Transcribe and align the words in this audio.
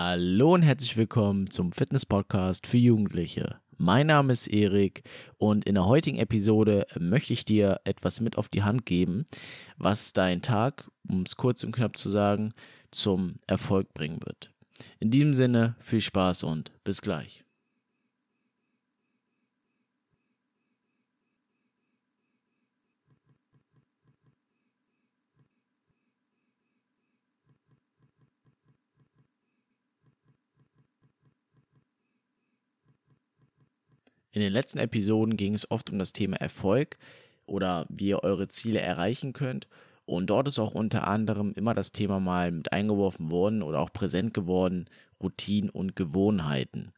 Hallo 0.00 0.54
und 0.54 0.62
herzlich 0.62 0.96
willkommen 0.96 1.50
zum 1.50 1.72
Fitness 1.72 2.06
Podcast 2.06 2.68
für 2.68 2.76
Jugendliche. 2.76 3.56
Mein 3.78 4.06
Name 4.06 4.32
ist 4.32 4.46
Erik 4.46 5.02
und 5.38 5.64
in 5.64 5.74
der 5.74 5.86
heutigen 5.86 6.18
Episode 6.18 6.86
möchte 7.00 7.32
ich 7.32 7.44
dir 7.44 7.80
etwas 7.82 8.20
mit 8.20 8.38
auf 8.38 8.48
die 8.48 8.62
Hand 8.62 8.86
geben, 8.86 9.26
was 9.76 10.12
deinen 10.12 10.40
Tag, 10.40 10.88
um 11.08 11.22
es 11.22 11.34
kurz 11.34 11.64
und 11.64 11.72
knapp 11.72 11.96
zu 11.96 12.10
sagen, 12.10 12.54
zum 12.92 13.34
Erfolg 13.48 13.92
bringen 13.92 14.20
wird. 14.24 14.52
In 15.00 15.10
diesem 15.10 15.34
Sinne 15.34 15.74
viel 15.80 16.00
Spaß 16.00 16.44
und 16.44 16.70
bis 16.84 17.02
gleich. 17.02 17.42
In 34.38 34.44
den 34.44 34.52
letzten 34.52 34.78
Episoden 34.78 35.36
ging 35.36 35.52
es 35.52 35.68
oft 35.68 35.90
um 35.90 35.98
das 35.98 36.12
Thema 36.12 36.36
Erfolg 36.36 36.96
oder 37.44 37.86
wie 37.88 38.10
ihr 38.10 38.22
eure 38.22 38.46
Ziele 38.46 38.78
erreichen 38.78 39.32
könnt. 39.32 39.66
Und 40.06 40.30
dort 40.30 40.46
ist 40.46 40.60
auch 40.60 40.76
unter 40.76 41.08
anderem 41.08 41.54
immer 41.56 41.74
das 41.74 41.90
Thema 41.90 42.20
mal 42.20 42.52
mit 42.52 42.72
eingeworfen 42.72 43.32
worden 43.32 43.64
oder 43.64 43.80
auch 43.80 43.92
präsent 43.92 44.34
geworden, 44.34 44.84
Routinen 45.20 45.70
und 45.70 45.96
Gewohnheiten. 45.96 46.92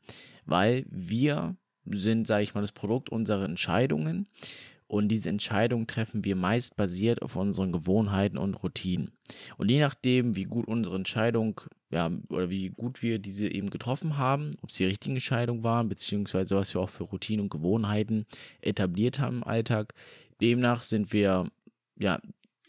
Weil 0.45 0.85
wir 0.91 1.57
sind, 1.87 2.27
sage 2.27 2.43
ich 2.43 2.55
mal, 2.55 2.61
das 2.61 2.73
Produkt 2.73 3.09
unserer 3.09 3.47
Entscheidungen 3.47 4.27
und 4.87 5.09
diese 5.09 5.31
Entscheidungen 5.31 5.87
treffen 5.87 6.27
wir 6.27 6.37
meist 6.37 6.77
basiert 6.77 7.23
auf 7.23 7.37
unseren 7.37 7.73
Gewohnheiten 7.73 8.37
und 8.37 8.53
Routinen. 8.63 9.13
Und 9.57 9.71
je 9.71 9.81
nachdem, 9.81 10.37
wie 10.37 10.45
gut 10.45 10.69
unsere 10.69 10.97
Entscheidung, 10.97 11.59
ja, 11.91 12.11
oder 12.29 12.51
wie 12.51 12.69
gut 12.71 13.03
wir 13.03 13.19
diese 13.19 13.49
eben 13.49 13.69
getroffen 13.69 14.17
haben, 14.17 14.53
ob 14.63 14.71
sie 14.71 14.85
die 14.85 14.91
richtigen 14.91 15.17
Entscheidungen 15.17 15.65
waren, 15.65 15.89
beziehungsweise 15.89 16.57
was 16.57 16.73
wir 16.73 16.81
auch 16.81 16.91
für 16.91 17.05
Routinen 17.05 17.45
und 17.45 17.51
Gewohnheiten 17.51 18.27
etabliert 18.61 19.19
haben 19.19 19.39
im 19.39 19.45
Alltag, 19.45 19.95
demnach 20.41 20.83
sind 20.83 21.13
wir, 21.13 21.49
ja, 21.99 22.21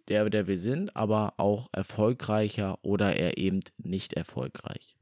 der, 0.07 0.29
der 0.29 0.47
wir 0.47 0.57
sind, 0.57 0.95
aber 0.95 1.35
auch 1.37 1.69
erfolgreicher 1.71 2.79
oder 2.81 3.15
eher 3.15 3.37
eben 3.37 3.61
nicht 3.77 4.13
erfolgreich. 4.13 4.95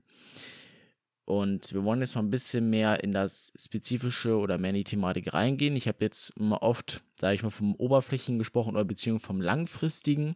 Und 1.25 1.73
wir 1.73 1.83
wollen 1.83 1.99
jetzt 1.99 2.15
mal 2.15 2.21
ein 2.21 2.31
bisschen 2.31 2.69
mehr 2.69 3.03
in 3.03 3.13
das 3.13 3.53
Spezifische 3.55 4.37
oder 4.37 4.57
mehr 4.57 4.71
in 4.71 4.77
die 4.77 4.83
Thematik 4.83 5.31
reingehen. 5.33 5.75
Ich 5.75 5.87
habe 5.87 5.99
jetzt 6.01 6.31
immer 6.37 6.63
oft, 6.63 7.03
sage 7.19 7.35
ich 7.35 7.43
mal, 7.43 7.51
vom 7.51 7.75
Oberflächlichen 7.75 8.39
gesprochen 8.39 8.75
oder 8.75 8.83
beziehungsweise 8.83 9.27
vom 9.27 9.41
Langfristigen. 9.41 10.35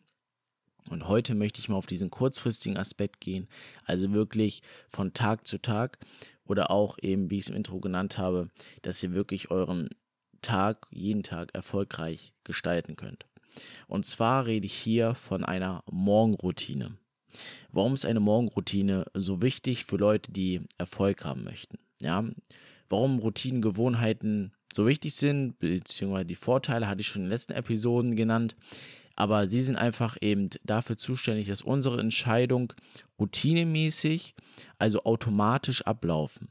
Und 0.89 1.07
heute 1.07 1.35
möchte 1.35 1.59
ich 1.59 1.69
mal 1.69 1.75
auf 1.75 1.85
diesen 1.85 2.09
kurzfristigen 2.09 2.77
Aspekt 2.77 3.21
gehen. 3.21 3.47
Also 3.85 4.11
wirklich 4.11 4.61
von 4.89 5.13
Tag 5.13 5.47
zu 5.47 5.57
Tag 5.57 5.97
oder 6.45 6.71
auch 6.71 6.97
eben, 7.01 7.29
wie 7.31 7.37
ich 7.37 7.45
es 7.45 7.49
im 7.49 7.55
Intro 7.55 7.79
genannt 7.79 8.17
habe, 8.17 8.49
dass 8.81 9.01
ihr 9.01 9.13
wirklich 9.13 9.49
euren 9.49 9.89
Tag, 10.41 10.87
jeden 10.91 11.23
Tag 11.23 11.53
erfolgreich 11.53 12.33
gestalten 12.43 12.95
könnt. 12.95 13.25
Und 13.87 14.05
zwar 14.05 14.45
rede 14.45 14.65
ich 14.65 14.73
hier 14.73 15.15
von 15.15 15.43
einer 15.43 15.83
Morgenroutine. 15.89 16.97
Warum 17.71 17.93
ist 17.93 18.05
eine 18.05 18.19
Morgenroutine 18.19 19.05
so 19.13 19.41
wichtig 19.41 19.85
für 19.85 19.97
Leute, 19.97 20.31
die 20.31 20.61
Erfolg 20.77 21.25
haben 21.25 21.43
möchten? 21.43 21.79
Ja, 22.01 22.23
warum 22.89 23.19
Routinen, 23.19 23.61
Gewohnheiten 23.61 24.51
so 24.71 24.85
wichtig 24.85 25.15
sind, 25.15 25.57
beziehungsweise 25.59 26.25
die 26.25 26.35
Vorteile 26.35 26.87
hatte 26.87 27.01
ich 27.01 27.07
schon 27.07 27.23
in 27.23 27.27
den 27.27 27.31
letzten 27.31 27.53
Episoden 27.53 28.15
genannt. 28.15 28.55
Aber 29.15 29.47
sie 29.47 29.61
sind 29.61 29.75
einfach 29.75 30.17
eben 30.21 30.49
dafür 30.63 30.97
zuständig, 30.97 31.47
dass 31.47 31.61
unsere 31.61 31.99
Entscheidungen 31.99 32.69
routinemäßig, 33.19 34.33
also 34.79 35.03
automatisch 35.03 35.83
ablaufen. 35.83 36.49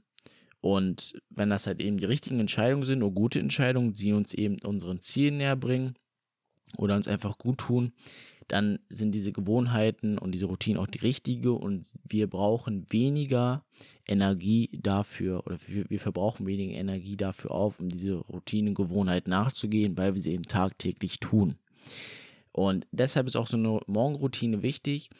Und 0.61 1.21
wenn 1.29 1.51
das 1.51 1.67
halt 1.67 1.83
eben 1.83 1.99
die 1.99 2.05
richtigen 2.05 2.39
Entscheidungen 2.39 2.85
sind 2.85 3.03
oder 3.03 3.13
gute 3.13 3.41
Entscheidungen, 3.41 3.95
die 3.95 4.13
uns 4.13 4.33
eben 4.33 4.57
unseren 4.65 5.01
Zielen 5.01 5.39
näher 5.39 5.57
bringen 5.57 5.97
oder 6.77 6.95
uns 6.95 7.09
einfach 7.09 7.37
gut 7.37 7.59
tun, 7.59 7.93
dann 8.47 8.78
sind 8.89 9.12
diese 9.12 9.33
Gewohnheiten 9.33 10.19
und 10.19 10.33
diese 10.33 10.47
Routinen 10.47 10.81
auch 10.81 10.87
die 10.87 10.99
richtige 10.99 11.53
und 11.53 11.95
wir 12.05 12.28
brauchen 12.28 12.87
weniger 12.91 13.65
Energie 14.06 14.78
dafür 14.81 15.47
oder 15.47 15.59
wir, 15.67 15.99
verbrauchen 15.99 16.47
weniger 16.47 16.75
Energie 16.75 17.17
dafür 17.17 17.51
auf, 17.51 17.81
um 17.81 17.89
diese 17.89 18.15
Routinen, 18.17 18.75
Gewohnheiten 18.75 19.31
nachzugehen, 19.31 19.97
weil 19.97 20.15
wir 20.15 20.21
sie 20.21 20.33
eben 20.33 20.45
tagtäglich 20.45 21.19
tun. 21.19 21.56
Und 22.53 22.87
deshalb 22.93 23.27
ist 23.27 23.37
auch 23.37 23.47
so 23.47 23.57
eine 23.57 23.81
Morgenroutine 23.87 24.63
wichtig, 24.63 25.11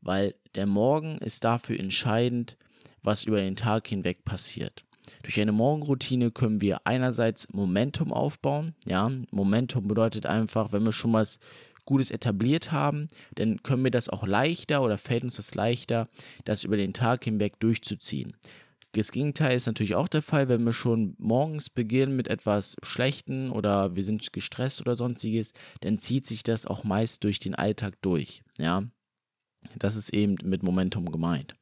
weil 0.00 0.34
der 0.54 0.66
Morgen 0.66 1.18
ist 1.18 1.44
dafür 1.44 1.78
entscheidend, 1.78 2.56
was 3.02 3.24
über 3.24 3.40
den 3.40 3.56
Tag 3.56 3.86
hinweg 3.86 4.24
passiert. 4.24 4.84
Durch 5.22 5.40
eine 5.40 5.52
Morgenroutine 5.52 6.30
können 6.30 6.60
wir 6.60 6.86
einerseits 6.86 7.52
Momentum 7.52 8.12
aufbauen. 8.12 8.74
Ja, 8.86 9.10
Momentum 9.30 9.88
bedeutet 9.88 10.26
einfach, 10.26 10.72
wenn 10.72 10.84
wir 10.84 10.92
schon 10.92 11.12
was 11.12 11.38
Gutes 11.84 12.10
etabliert 12.10 12.70
haben, 12.70 13.08
dann 13.34 13.62
können 13.62 13.82
wir 13.82 13.90
das 13.90 14.08
auch 14.08 14.26
leichter 14.26 14.82
oder 14.82 14.98
fällt 14.98 15.24
uns 15.24 15.36
das 15.36 15.54
leichter, 15.54 16.08
das 16.44 16.62
über 16.62 16.76
den 16.76 16.92
Tag 16.92 17.24
hinweg 17.24 17.58
durchzuziehen. 17.58 18.36
Das 18.92 19.12
Gegenteil 19.12 19.56
ist 19.56 19.66
natürlich 19.66 19.94
auch 19.94 20.08
der 20.08 20.22
Fall, 20.22 20.48
wenn 20.48 20.64
wir 20.64 20.72
schon 20.72 21.14
morgens 21.18 21.70
beginnen 21.70 22.16
mit 22.16 22.26
etwas 22.26 22.76
Schlechten 22.82 23.50
oder 23.50 23.94
wir 23.94 24.02
sind 24.02 24.32
gestresst 24.32 24.80
oder 24.80 24.96
sonstiges, 24.96 25.52
dann 25.80 25.98
zieht 25.98 26.26
sich 26.26 26.42
das 26.42 26.66
auch 26.66 26.82
meist 26.82 27.22
durch 27.22 27.38
den 27.38 27.54
Alltag 27.54 27.94
durch. 28.00 28.42
Ja, 28.58 28.82
das 29.78 29.94
ist 29.94 30.10
eben 30.10 30.36
mit 30.42 30.64
Momentum 30.64 31.12
gemeint. 31.12 31.54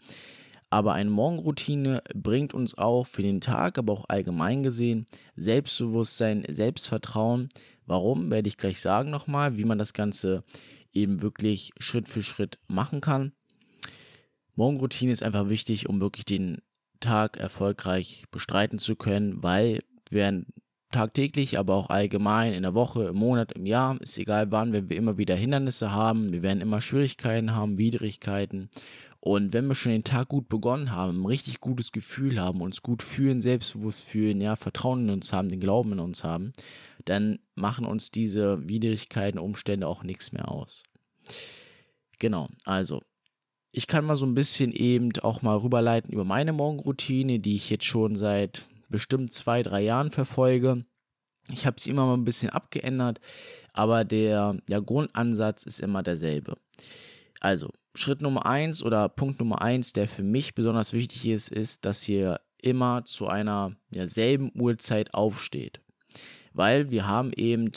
Aber 0.70 0.92
eine 0.94 1.10
Morgenroutine 1.10 2.02
bringt 2.14 2.52
uns 2.52 2.76
auch 2.76 3.06
für 3.06 3.22
den 3.22 3.40
Tag, 3.40 3.78
aber 3.78 3.92
auch 3.92 4.04
allgemein 4.08 4.62
gesehen 4.62 5.06
Selbstbewusstsein, 5.34 6.44
Selbstvertrauen. 6.48 7.48
Warum, 7.86 8.30
werde 8.30 8.48
ich 8.48 8.58
gleich 8.58 8.80
sagen 8.80 9.10
nochmal, 9.10 9.56
wie 9.56 9.64
man 9.64 9.78
das 9.78 9.94
Ganze 9.94 10.44
eben 10.92 11.22
wirklich 11.22 11.72
Schritt 11.78 12.08
für 12.08 12.22
Schritt 12.22 12.58
machen 12.68 13.00
kann. 13.00 13.32
Morgenroutine 14.56 15.12
ist 15.12 15.22
einfach 15.22 15.48
wichtig, 15.48 15.88
um 15.88 16.00
wirklich 16.00 16.24
den 16.24 16.60
Tag 17.00 17.36
erfolgreich 17.36 18.24
bestreiten 18.30 18.78
zu 18.78 18.96
können, 18.96 19.42
weil 19.42 19.82
wir 20.10 20.44
tagtäglich, 20.90 21.58
aber 21.58 21.74
auch 21.74 21.90
allgemein 21.90 22.54
in 22.54 22.62
der 22.62 22.74
Woche, 22.74 23.08
im 23.08 23.16
Monat, 23.16 23.52
im 23.52 23.66
Jahr, 23.66 24.00
ist 24.00 24.16
egal 24.16 24.50
wann, 24.50 24.72
wenn 24.72 24.88
wir 24.88 24.96
immer 24.96 25.18
wieder 25.18 25.34
Hindernisse 25.34 25.92
haben, 25.92 26.32
wir 26.32 26.42
werden 26.42 26.62
immer 26.62 26.80
Schwierigkeiten 26.80 27.54
haben, 27.54 27.76
Widrigkeiten 27.76 28.70
und 29.20 29.52
wenn 29.52 29.66
wir 29.66 29.74
schon 29.74 29.92
den 29.92 30.04
Tag 30.04 30.28
gut 30.28 30.48
begonnen 30.48 30.92
haben, 30.92 31.22
ein 31.22 31.26
richtig 31.26 31.60
gutes 31.60 31.90
Gefühl 31.90 32.40
haben, 32.40 32.60
uns 32.60 32.82
gut 32.82 33.02
fühlen, 33.02 33.40
selbstbewusst 33.40 34.04
fühlen, 34.04 34.40
ja, 34.40 34.54
Vertrauen 34.56 35.04
in 35.04 35.10
uns 35.10 35.32
haben, 35.32 35.48
den 35.48 35.60
Glauben 35.60 35.92
in 35.92 36.00
uns 36.00 36.22
haben, 36.22 36.52
dann 37.04 37.40
machen 37.54 37.84
uns 37.84 38.10
diese 38.10 38.68
Widrigkeiten, 38.68 39.38
Umstände 39.38 39.88
auch 39.88 40.04
nichts 40.04 40.32
mehr 40.32 40.50
aus. 40.50 40.84
Genau, 42.20 42.48
also 42.64 43.02
ich 43.78 43.86
kann 43.86 44.04
mal 44.04 44.16
so 44.16 44.26
ein 44.26 44.34
bisschen 44.34 44.72
eben 44.72 45.12
auch 45.22 45.40
mal 45.42 45.56
rüberleiten 45.56 46.12
über 46.12 46.24
meine 46.24 46.52
Morgenroutine, 46.52 47.38
die 47.38 47.54
ich 47.54 47.70
jetzt 47.70 47.84
schon 47.84 48.16
seit 48.16 48.66
bestimmt 48.88 49.32
zwei, 49.32 49.62
drei 49.62 49.82
Jahren 49.82 50.10
verfolge. 50.10 50.84
Ich 51.48 51.64
habe 51.64 51.78
sie 51.78 51.90
immer 51.90 52.04
mal 52.04 52.14
ein 52.14 52.24
bisschen 52.24 52.50
abgeändert, 52.50 53.20
aber 53.72 54.04
der, 54.04 54.56
der 54.68 54.82
Grundansatz 54.82 55.62
ist 55.62 55.78
immer 55.78 56.02
derselbe. 56.02 56.56
Also, 57.38 57.70
Schritt 57.94 58.20
Nummer 58.20 58.46
eins 58.46 58.82
oder 58.82 59.08
Punkt 59.08 59.38
Nummer 59.38 59.62
eins, 59.62 59.92
der 59.92 60.08
für 60.08 60.24
mich 60.24 60.56
besonders 60.56 60.92
wichtig 60.92 61.28
ist, 61.28 61.48
ist, 61.48 61.84
dass 61.84 62.08
ihr 62.08 62.40
immer 62.60 63.04
zu 63.04 63.28
einer 63.28 63.76
ja, 63.90 64.06
selben 64.06 64.50
Uhrzeit 64.60 65.14
aufsteht. 65.14 65.80
Weil 66.52 66.90
wir 66.90 67.06
haben 67.06 67.30
eben, 67.32 67.70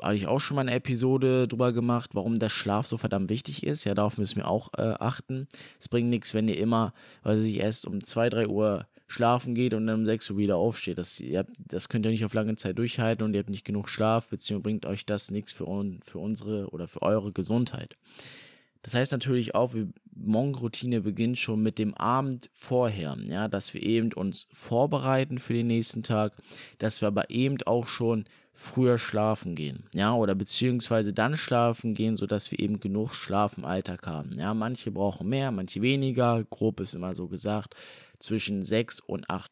hatte 0.00 0.16
ich 0.16 0.26
auch 0.26 0.40
schon 0.40 0.56
mal 0.56 0.62
eine 0.62 0.74
Episode 0.74 1.48
drüber 1.48 1.72
gemacht, 1.72 2.10
warum 2.14 2.38
der 2.38 2.48
Schlaf 2.48 2.86
so 2.86 2.96
verdammt 2.96 3.30
wichtig 3.30 3.64
ist. 3.64 3.84
Ja, 3.84 3.94
darauf 3.94 4.18
müssen 4.18 4.36
wir 4.36 4.48
auch 4.48 4.70
äh, 4.76 4.94
achten. 4.98 5.48
Es 5.78 5.88
bringt 5.88 6.10
nichts, 6.10 6.34
wenn 6.34 6.48
ihr 6.48 6.58
immer, 6.58 6.92
weiß 7.22 7.42
ich, 7.44 7.58
erst 7.58 7.86
um 7.86 8.02
2, 8.02 8.30
3 8.30 8.48
Uhr 8.48 8.86
schlafen 9.08 9.54
geht 9.54 9.72
und 9.72 9.86
dann 9.86 10.00
um 10.00 10.06
6 10.06 10.30
Uhr 10.30 10.38
wieder 10.38 10.56
aufsteht. 10.56 10.98
Das, 10.98 11.20
habt, 11.20 11.50
das 11.58 11.88
könnt 11.88 12.04
ihr 12.06 12.10
nicht 12.10 12.24
auf 12.24 12.34
lange 12.34 12.56
Zeit 12.56 12.78
durchhalten 12.78 13.24
und 13.24 13.34
ihr 13.34 13.40
habt 13.40 13.50
nicht 13.50 13.64
genug 13.64 13.88
Schlaf, 13.88 14.28
beziehungsweise 14.28 14.62
bringt 14.62 14.86
euch 14.86 15.06
das 15.06 15.30
nichts 15.30 15.52
für, 15.52 15.66
für 16.04 16.18
unsere 16.18 16.68
oder 16.70 16.88
für 16.88 17.02
eure 17.02 17.32
Gesundheit. 17.32 17.96
Das 18.86 18.94
heißt 18.94 19.10
natürlich 19.10 19.56
auch, 19.56 19.74
wir 19.74 19.88
Morgenroutine 20.14 21.00
beginnt 21.00 21.38
schon 21.38 21.60
mit 21.60 21.76
dem 21.78 21.92
Abend 21.94 22.50
vorher, 22.54 23.16
ja, 23.24 23.48
dass 23.48 23.74
wir 23.74 23.82
eben 23.82 24.12
uns 24.12 24.46
vorbereiten 24.52 25.38
für 25.38 25.54
den 25.54 25.66
nächsten 25.66 26.04
Tag, 26.04 26.32
dass 26.78 27.00
wir 27.00 27.08
aber 27.08 27.28
eben 27.30 27.58
auch 27.66 27.88
schon 27.88 28.26
früher 28.54 28.96
schlafen 28.98 29.56
gehen, 29.56 29.84
ja, 29.92 30.14
oder 30.14 30.36
beziehungsweise 30.36 31.12
dann 31.12 31.36
schlafen 31.36 31.94
gehen, 31.94 32.16
sodass 32.16 32.52
wir 32.52 32.60
eben 32.60 32.78
genug 32.78 33.12
Schlaf 33.12 33.58
im 33.58 33.64
Alltag 33.64 34.06
haben. 34.06 34.38
Ja, 34.38 34.54
manche 34.54 34.92
brauchen 34.92 35.28
mehr, 35.28 35.50
manche 35.50 35.82
weniger, 35.82 36.44
grob 36.48 36.78
ist 36.78 36.94
immer 36.94 37.16
so 37.16 37.26
gesagt, 37.26 37.74
zwischen 38.20 38.62
sechs 38.62 39.00
und 39.00 39.28
acht. 39.28 39.50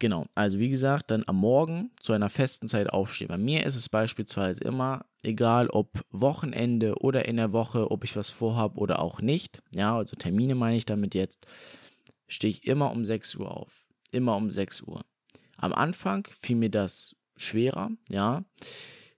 Genau, 0.00 0.26
also 0.36 0.60
wie 0.60 0.68
gesagt, 0.68 1.10
dann 1.10 1.24
am 1.26 1.36
Morgen 1.36 1.90
zu 2.00 2.12
einer 2.12 2.30
festen 2.30 2.68
Zeit 2.68 2.88
aufstehen. 2.88 3.28
Bei 3.28 3.38
mir 3.38 3.66
ist 3.66 3.74
es 3.74 3.88
beispielsweise 3.88 4.62
immer, 4.62 5.04
egal 5.24 5.68
ob 5.68 6.04
Wochenende 6.10 6.94
oder 7.00 7.26
in 7.26 7.36
der 7.36 7.52
Woche, 7.52 7.90
ob 7.90 8.04
ich 8.04 8.14
was 8.14 8.30
vorhabe 8.30 8.78
oder 8.78 9.00
auch 9.00 9.20
nicht, 9.20 9.60
ja, 9.74 9.96
also 9.96 10.14
Termine 10.14 10.54
meine 10.54 10.76
ich 10.76 10.86
damit 10.86 11.16
jetzt, 11.16 11.46
stehe 12.28 12.52
ich 12.52 12.66
immer 12.66 12.92
um 12.92 13.04
6 13.04 13.34
Uhr 13.36 13.50
auf. 13.50 13.88
Immer 14.12 14.36
um 14.36 14.50
6 14.50 14.82
Uhr. 14.82 15.04
Am 15.56 15.72
Anfang 15.72 16.28
fiel 16.40 16.56
mir 16.56 16.70
das 16.70 17.16
schwerer, 17.36 17.90
ja, 18.08 18.44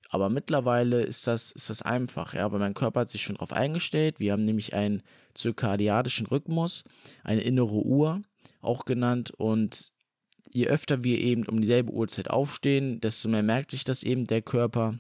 aber 0.09 0.31
mittlerweile 0.31 1.03
ist 1.03 1.27
das, 1.27 1.53
ist 1.53 1.69
das 1.69 1.83
einfach, 1.83 2.33
ja, 2.33 2.51
weil 2.51 2.59
mein 2.59 2.75
Körper 2.75 3.01
hat 3.01 3.11
sich 3.11 3.23
schon 3.23 3.37
darauf 3.37 3.53
eingestellt. 3.53 4.19
Wir 4.19 4.33
haben 4.33 4.45
nämlich 4.45 4.75
einen 4.75 5.03
zirkadiadischen 5.35 6.27
Rhythmus, 6.27 6.85
eine 7.23 7.43
innere 7.43 7.85
Uhr, 7.85 8.23
auch 8.61 8.87
genannt, 8.87 9.31
und 9.31 9.93
je 10.53 10.67
öfter 10.67 11.05
wir 11.05 11.19
eben 11.19 11.47
um 11.47 11.61
dieselbe 11.61 11.93
Uhrzeit 11.93 12.31
aufstehen, 12.31 13.01
desto 13.01 13.29
mehr 13.29 13.43
merkt 13.43 13.71
sich 13.71 13.85
das 13.85 14.03
eben 14.03 14.27
der 14.27 14.43
Körper 14.43 14.99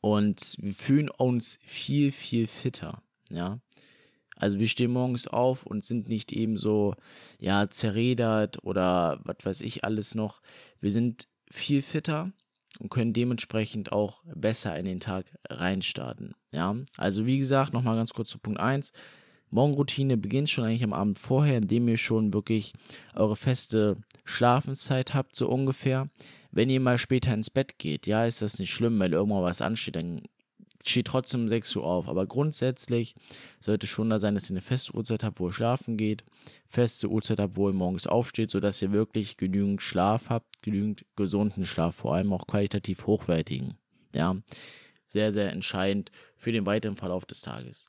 und 0.00 0.56
wir 0.58 0.74
fühlen 0.74 1.08
uns 1.10 1.58
viel, 1.64 2.12
viel 2.12 2.46
fitter, 2.46 3.02
ja. 3.30 3.60
Also 4.36 4.58
wir 4.58 4.66
stehen 4.66 4.90
morgens 4.90 5.28
auf 5.28 5.64
und 5.66 5.84
sind 5.84 6.08
nicht 6.08 6.32
eben 6.32 6.56
so, 6.56 6.96
ja, 7.38 7.68
zerredert 7.70 8.64
oder 8.64 9.20
was 9.24 9.36
weiß 9.44 9.60
ich 9.60 9.84
alles 9.84 10.14
noch. 10.14 10.42
Wir 10.80 10.90
sind 10.90 11.28
viel 11.50 11.82
fitter 11.82 12.32
und 12.80 12.88
können 12.90 13.12
dementsprechend 13.12 13.92
auch 13.92 14.24
besser 14.34 14.76
in 14.76 14.84
den 14.84 15.00
Tag 15.00 15.26
reinstarten, 15.48 16.34
ja. 16.52 16.74
Also 16.96 17.26
wie 17.26 17.38
gesagt, 17.38 17.72
nochmal 17.72 17.96
ganz 17.96 18.12
kurz 18.12 18.30
zu 18.30 18.38
Punkt 18.38 18.60
1. 18.60 18.92
Morgenroutine 19.52 20.16
beginnt 20.16 20.50
schon 20.50 20.64
eigentlich 20.64 20.82
am 20.82 20.94
Abend 20.94 21.18
vorher, 21.18 21.58
indem 21.58 21.86
ihr 21.86 21.98
schon 21.98 22.32
wirklich 22.32 22.72
eure 23.14 23.36
feste 23.36 23.98
Schlafenszeit 24.24 25.12
habt, 25.12 25.36
so 25.36 25.48
ungefähr. 25.48 26.08
Wenn 26.50 26.70
ihr 26.70 26.80
mal 26.80 26.98
später 26.98 27.32
ins 27.34 27.50
Bett 27.50 27.78
geht, 27.78 28.06
ja, 28.06 28.24
ist 28.24 28.42
das 28.42 28.58
nicht 28.58 28.72
schlimm, 28.72 28.98
weil 28.98 29.12
irgendwann 29.12 29.42
was 29.42 29.60
ansteht, 29.62 29.96
dann 29.96 30.22
steht 30.86 31.06
trotzdem 31.06 31.42
um 31.42 31.48
6 31.48 31.76
Uhr 31.76 31.84
auf. 31.84 32.08
Aber 32.08 32.26
grundsätzlich 32.26 33.14
sollte 33.60 33.86
schon 33.86 34.08
da 34.08 34.18
sein, 34.18 34.34
dass 34.34 34.50
ihr 34.50 34.54
eine 34.54 34.62
feste 34.62 34.94
Uhrzeit 34.94 35.22
habt, 35.22 35.38
wo 35.38 35.48
ihr 35.48 35.52
schlafen 35.52 35.98
geht, 35.98 36.24
feste 36.66 37.08
Uhrzeit 37.08 37.38
habt, 37.38 37.56
wo 37.56 37.68
ihr 37.68 37.74
morgens 37.74 38.06
aufsteht, 38.06 38.50
sodass 38.50 38.80
ihr 38.80 38.92
wirklich 38.92 39.36
genügend 39.36 39.82
Schlaf 39.82 40.30
habt, 40.30 40.62
genügend 40.62 41.04
gesunden 41.14 41.66
Schlaf, 41.66 41.96
vor 41.96 42.14
allem 42.14 42.32
auch 42.32 42.46
qualitativ 42.46 43.06
hochwertigen. 43.06 43.74
Ja, 44.14 44.36
sehr, 45.04 45.30
sehr 45.30 45.52
entscheidend 45.52 46.10
für 46.36 46.52
den 46.52 46.64
weiteren 46.64 46.96
Verlauf 46.96 47.26
des 47.26 47.42
Tages. 47.42 47.86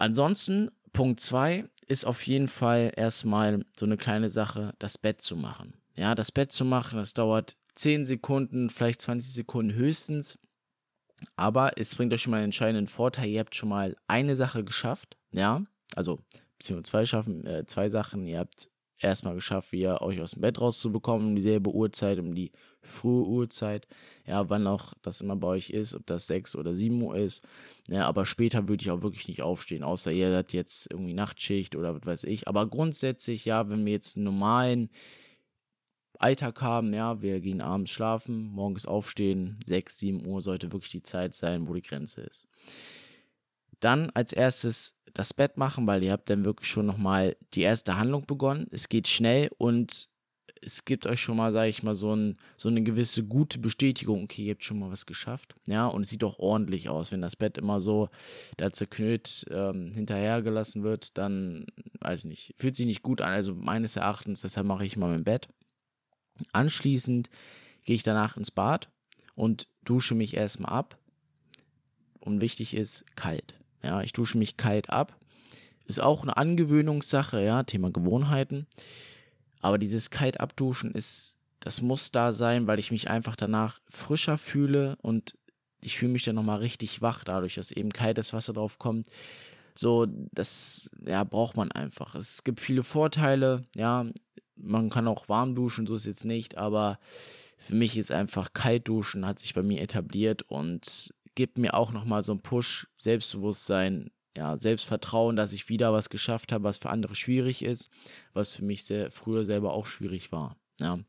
Ansonsten, 0.00 0.70
Punkt 0.94 1.20
2 1.20 1.68
ist 1.86 2.06
auf 2.06 2.26
jeden 2.26 2.48
Fall 2.48 2.90
erstmal 2.96 3.66
so 3.78 3.84
eine 3.84 3.98
kleine 3.98 4.30
Sache, 4.30 4.72
das 4.78 4.96
Bett 4.96 5.20
zu 5.20 5.36
machen. 5.36 5.74
Ja, 5.94 6.14
das 6.14 6.32
Bett 6.32 6.52
zu 6.52 6.64
machen, 6.64 6.98
das 6.98 7.12
dauert 7.12 7.54
10 7.74 8.06
Sekunden, 8.06 8.70
vielleicht 8.70 9.02
20 9.02 9.30
Sekunden 9.30 9.74
höchstens. 9.74 10.38
Aber 11.36 11.76
es 11.76 11.94
bringt 11.94 12.14
euch 12.14 12.22
schon 12.22 12.30
mal 12.30 12.38
einen 12.38 12.46
entscheidenden 12.46 12.86
Vorteil. 12.86 13.28
Ihr 13.28 13.40
habt 13.40 13.54
schon 13.54 13.68
mal 13.68 13.94
eine 14.06 14.36
Sache 14.36 14.64
geschafft. 14.64 15.18
Ja, 15.32 15.64
also 15.94 16.18
beziehungsweise 16.56 16.90
zwei, 16.90 17.04
schaffen, 17.04 17.46
äh, 17.46 17.66
zwei 17.66 17.90
Sachen. 17.90 18.26
Ihr 18.26 18.38
habt 18.38 18.70
erstmal 18.96 19.34
geschafft, 19.34 19.72
wieder 19.72 20.00
euch 20.00 20.22
aus 20.22 20.30
dem 20.30 20.40
Bett 20.40 20.58
rauszubekommen, 20.58 21.28
um 21.28 21.36
dieselbe 21.36 21.74
Uhrzeit, 21.74 22.18
um 22.18 22.34
die 22.34 22.52
frühe 22.82 23.24
Uhrzeit. 23.24 23.86
Ja, 24.26 24.48
wann 24.48 24.66
auch 24.66 24.94
das 25.02 25.20
immer 25.20 25.36
bei 25.36 25.48
euch 25.48 25.70
ist, 25.70 25.94
ob 25.94 26.06
das 26.06 26.26
6 26.26 26.56
oder 26.56 26.74
7 26.74 27.00
Uhr 27.02 27.16
ist. 27.16 27.46
Ja, 27.88 28.06
aber 28.06 28.26
später 28.26 28.68
würde 28.68 28.82
ich 28.82 28.90
auch 28.90 29.02
wirklich 29.02 29.28
nicht 29.28 29.42
aufstehen, 29.42 29.82
außer 29.82 30.12
ihr 30.12 30.30
seid 30.30 30.52
jetzt 30.52 30.90
irgendwie 30.90 31.14
Nachtschicht 31.14 31.76
oder 31.76 31.94
was 31.94 32.06
weiß 32.06 32.24
ich. 32.24 32.48
Aber 32.48 32.66
grundsätzlich, 32.66 33.44
ja, 33.44 33.68
wenn 33.68 33.84
wir 33.84 33.92
jetzt 33.92 34.16
einen 34.16 34.24
normalen 34.24 34.90
Alltag 36.18 36.60
haben, 36.60 36.92
ja, 36.92 37.22
wir 37.22 37.40
gehen 37.40 37.60
abends 37.60 37.90
schlafen, 37.90 38.50
morgens 38.52 38.86
aufstehen, 38.86 39.58
6, 39.66 39.98
7 39.98 40.26
Uhr 40.26 40.42
sollte 40.42 40.72
wirklich 40.72 40.92
die 40.92 41.02
Zeit 41.02 41.34
sein, 41.34 41.66
wo 41.66 41.74
die 41.74 41.82
Grenze 41.82 42.20
ist. 42.20 42.46
Dann 43.80 44.10
als 44.10 44.32
erstes 44.34 44.96
das 45.14 45.32
Bett 45.34 45.56
machen, 45.56 45.86
weil 45.86 46.02
ihr 46.02 46.12
habt 46.12 46.28
dann 46.28 46.44
wirklich 46.44 46.68
schon 46.68 46.86
nochmal 46.86 47.36
die 47.54 47.62
erste 47.62 47.96
Handlung 47.96 48.26
begonnen. 48.26 48.68
Es 48.70 48.88
geht 48.88 49.08
schnell 49.08 49.50
und 49.56 50.08
es 50.62 50.84
gibt 50.84 51.06
euch 51.06 51.20
schon 51.20 51.36
mal, 51.36 51.52
sage 51.52 51.70
ich 51.70 51.82
mal, 51.82 51.94
so, 51.94 52.14
ein, 52.14 52.36
so 52.56 52.68
eine 52.68 52.82
gewisse 52.82 53.24
gute 53.24 53.58
Bestätigung, 53.58 54.24
okay, 54.24 54.44
ihr 54.44 54.52
habt 54.52 54.64
schon 54.64 54.78
mal 54.78 54.90
was 54.90 55.06
geschafft. 55.06 55.54
Ja, 55.66 55.86
und 55.86 56.02
es 56.02 56.10
sieht 56.10 56.24
auch 56.24 56.38
ordentlich 56.38 56.88
aus. 56.88 57.12
Wenn 57.12 57.22
das 57.22 57.36
Bett 57.36 57.58
immer 57.58 57.80
so 57.80 58.08
da 58.56 58.72
zerknüllt 58.72 59.46
ähm, 59.50 59.92
hinterhergelassen 59.94 60.82
wird, 60.82 61.16
dann, 61.16 61.66
weiß 62.00 62.20
ich 62.20 62.30
nicht, 62.30 62.54
fühlt 62.56 62.76
sich 62.76 62.86
nicht 62.86 63.02
gut 63.02 63.20
an. 63.20 63.32
Also 63.32 63.54
meines 63.54 63.96
Erachtens, 63.96 64.42
deshalb 64.42 64.66
mache 64.66 64.84
ich 64.84 64.96
mal 64.96 65.10
mein 65.10 65.24
Bett. 65.24 65.48
Anschließend 66.52 67.30
gehe 67.84 67.96
ich 67.96 68.02
danach 68.02 68.36
ins 68.36 68.50
Bad 68.50 68.90
und 69.34 69.66
dusche 69.84 70.14
mich 70.14 70.36
erstmal 70.36 70.72
ab. 70.72 70.98
Und 72.20 72.42
wichtig 72.42 72.74
ist, 72.74 73.04
kalt. 73.16 73.54
Ja, 73.82 74.02
ich 74.02 74.12
dusche 74.12 74.36
mich 74.36 74.58
kalt 74.58 74.90
ab. 74.90 75.16
Ist 75.86 76.00
auch 76.00 76.22
eine 76.22 76.36
Angewöhnungssache, 76.36 77.42
ja, 77.42 77.62
Thema 77.62 77.90
Gewohnheiten. 77.90 78.66
Aber 79.60 79.78
dieses 79.78 80.10
kalt 80.10 80.40
abduschen 80.40 80.92
ist, 80.92 81.36
das 81.60 81.82
muss 81.82 82.10
da 82.10 82.32
sein, 82.32 82.66
weil 82.66 82.78
ich 82.78 82.90
mich 82.90 83.10
einfach 83.10 83.36
danach 83.36 83.80
frischer 83.88 84.38
fühle 84.38 84.96
und 85.02 85.34
ich 85.82 85.98
fühle 85.98 86.12
mich 86.12 86.24
dann 86.24 86.34
nochmal 86.34 86.58
richtig 86.58 87.02
wach, 87.02 87.24
dadurch, 87.24 87.54
dass 87.54 87.70
eben 87.70 87.90
kaltes 87.90 88.32
Wasser 88.32 88.52
drauf 88.52 88.78
kommt. 88.78 89.06
So, 89.74 90.06
das, 90.32 90.90
ja, 91.06 91.24
braucht 91.24 91.56
man 91.56 91.72
einfach. 91.72 92.14
Es 92.14 92.44
gibt 92.44 92.60
viele 92.60 92.82
Vorteile, 92.82 93.62
ja. 93.76 94.06
Man 94.56 94.90
kann 94.90 95.08
auch 95.08 95.28
warm 95.30 95.54
duschen, 95.54 95.86
so 95.86 95.94
ist 95.94 96.04
jetzt 96.04 96.26
nicht, 96.26 96.58
aber 96.58 96.98
für 97.56 97.74
mich 97.74 97.96
ist 97.96 98.12
einfach 98.12 98.52
kalt 98.52 98.88
duschen, 98.88 99.26
hat 99.26 99.38
sich 99.38 99.54
bei 99.54 99.62
mir 99.62 99.80
etabliert 99.80 100.42
und 100.42 101.14
gibt 101.34 101.56
mir 101.56 101.72
auch 101.72 101.92
nochmal 101.92 102.22
so 102.22 102.32
einen 102.32 102.42
Push, 102.42 102.88
Selbstbewusstsein, 102.96 104.10
ja, 104.36 104.56
Selbstvertrauen, 104.56 105.36
dass 105.36 105.52
ich 105.52 105.68
wieder 105.68 105.92
was 105.92 106.08
geschafft 106.08 106.52
habe, 106.52 106.64
was 106.64 106.78
für 106.78 106.90
andere 106.90 107.14
schwierig 107.14 107.64
ist, 107.64 107.90
was 108.32 108.54
für 108.54 108.64
mich 108.64 108.84
sehr, 108.84 109.10
früher 109.10 109.44
selber 109.44 109.72
auch 109.72 109.86
schwierig 109.86 110.32
war. 110.32 110.56
Ja. 110.78 111.00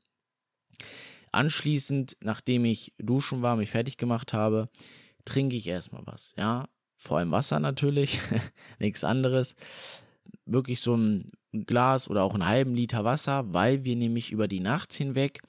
Anschließend, 1.31 2.18
nachdem 2.21 2.65
ich 2.65 2.94
duschen 2.97 3.41
war, 3.41 3.56
mich 3.56 3.69
fertig 3.69 3.97
gemacht 3.97 4.33
habe, 4.33 4.69
trinke 5.23 5.56
ich 5.56 5.68
erstmal 5.68 6.06
was. 6.06 6.33
Ja, 6.38 6.68
vor 6.97 7.19
allem 7.19 7.31
Wasser 7.31 7.59
natürlich, 7.59 8.19
nichts 8.79 9.03
anderes. 9.03 9.56
Wirklich 10.45 10.81
so 10.81 10.95
ein 10.95 11.31
Glas 11.51 12.09
oder 12.09 12.24
auch 12.24 12.33
einen 12.33 12.45
halben 12.45 12.75
Liter 12.75 13.03
Wasser, 13.03 13.53
weil 13.53 13.83
wir 13.83 13.95
nämlich 13.95 14.31
über 14.31 14.47
die 14.47 14.59
Nacht 14.59 14.94
hinweg 14.94 15.41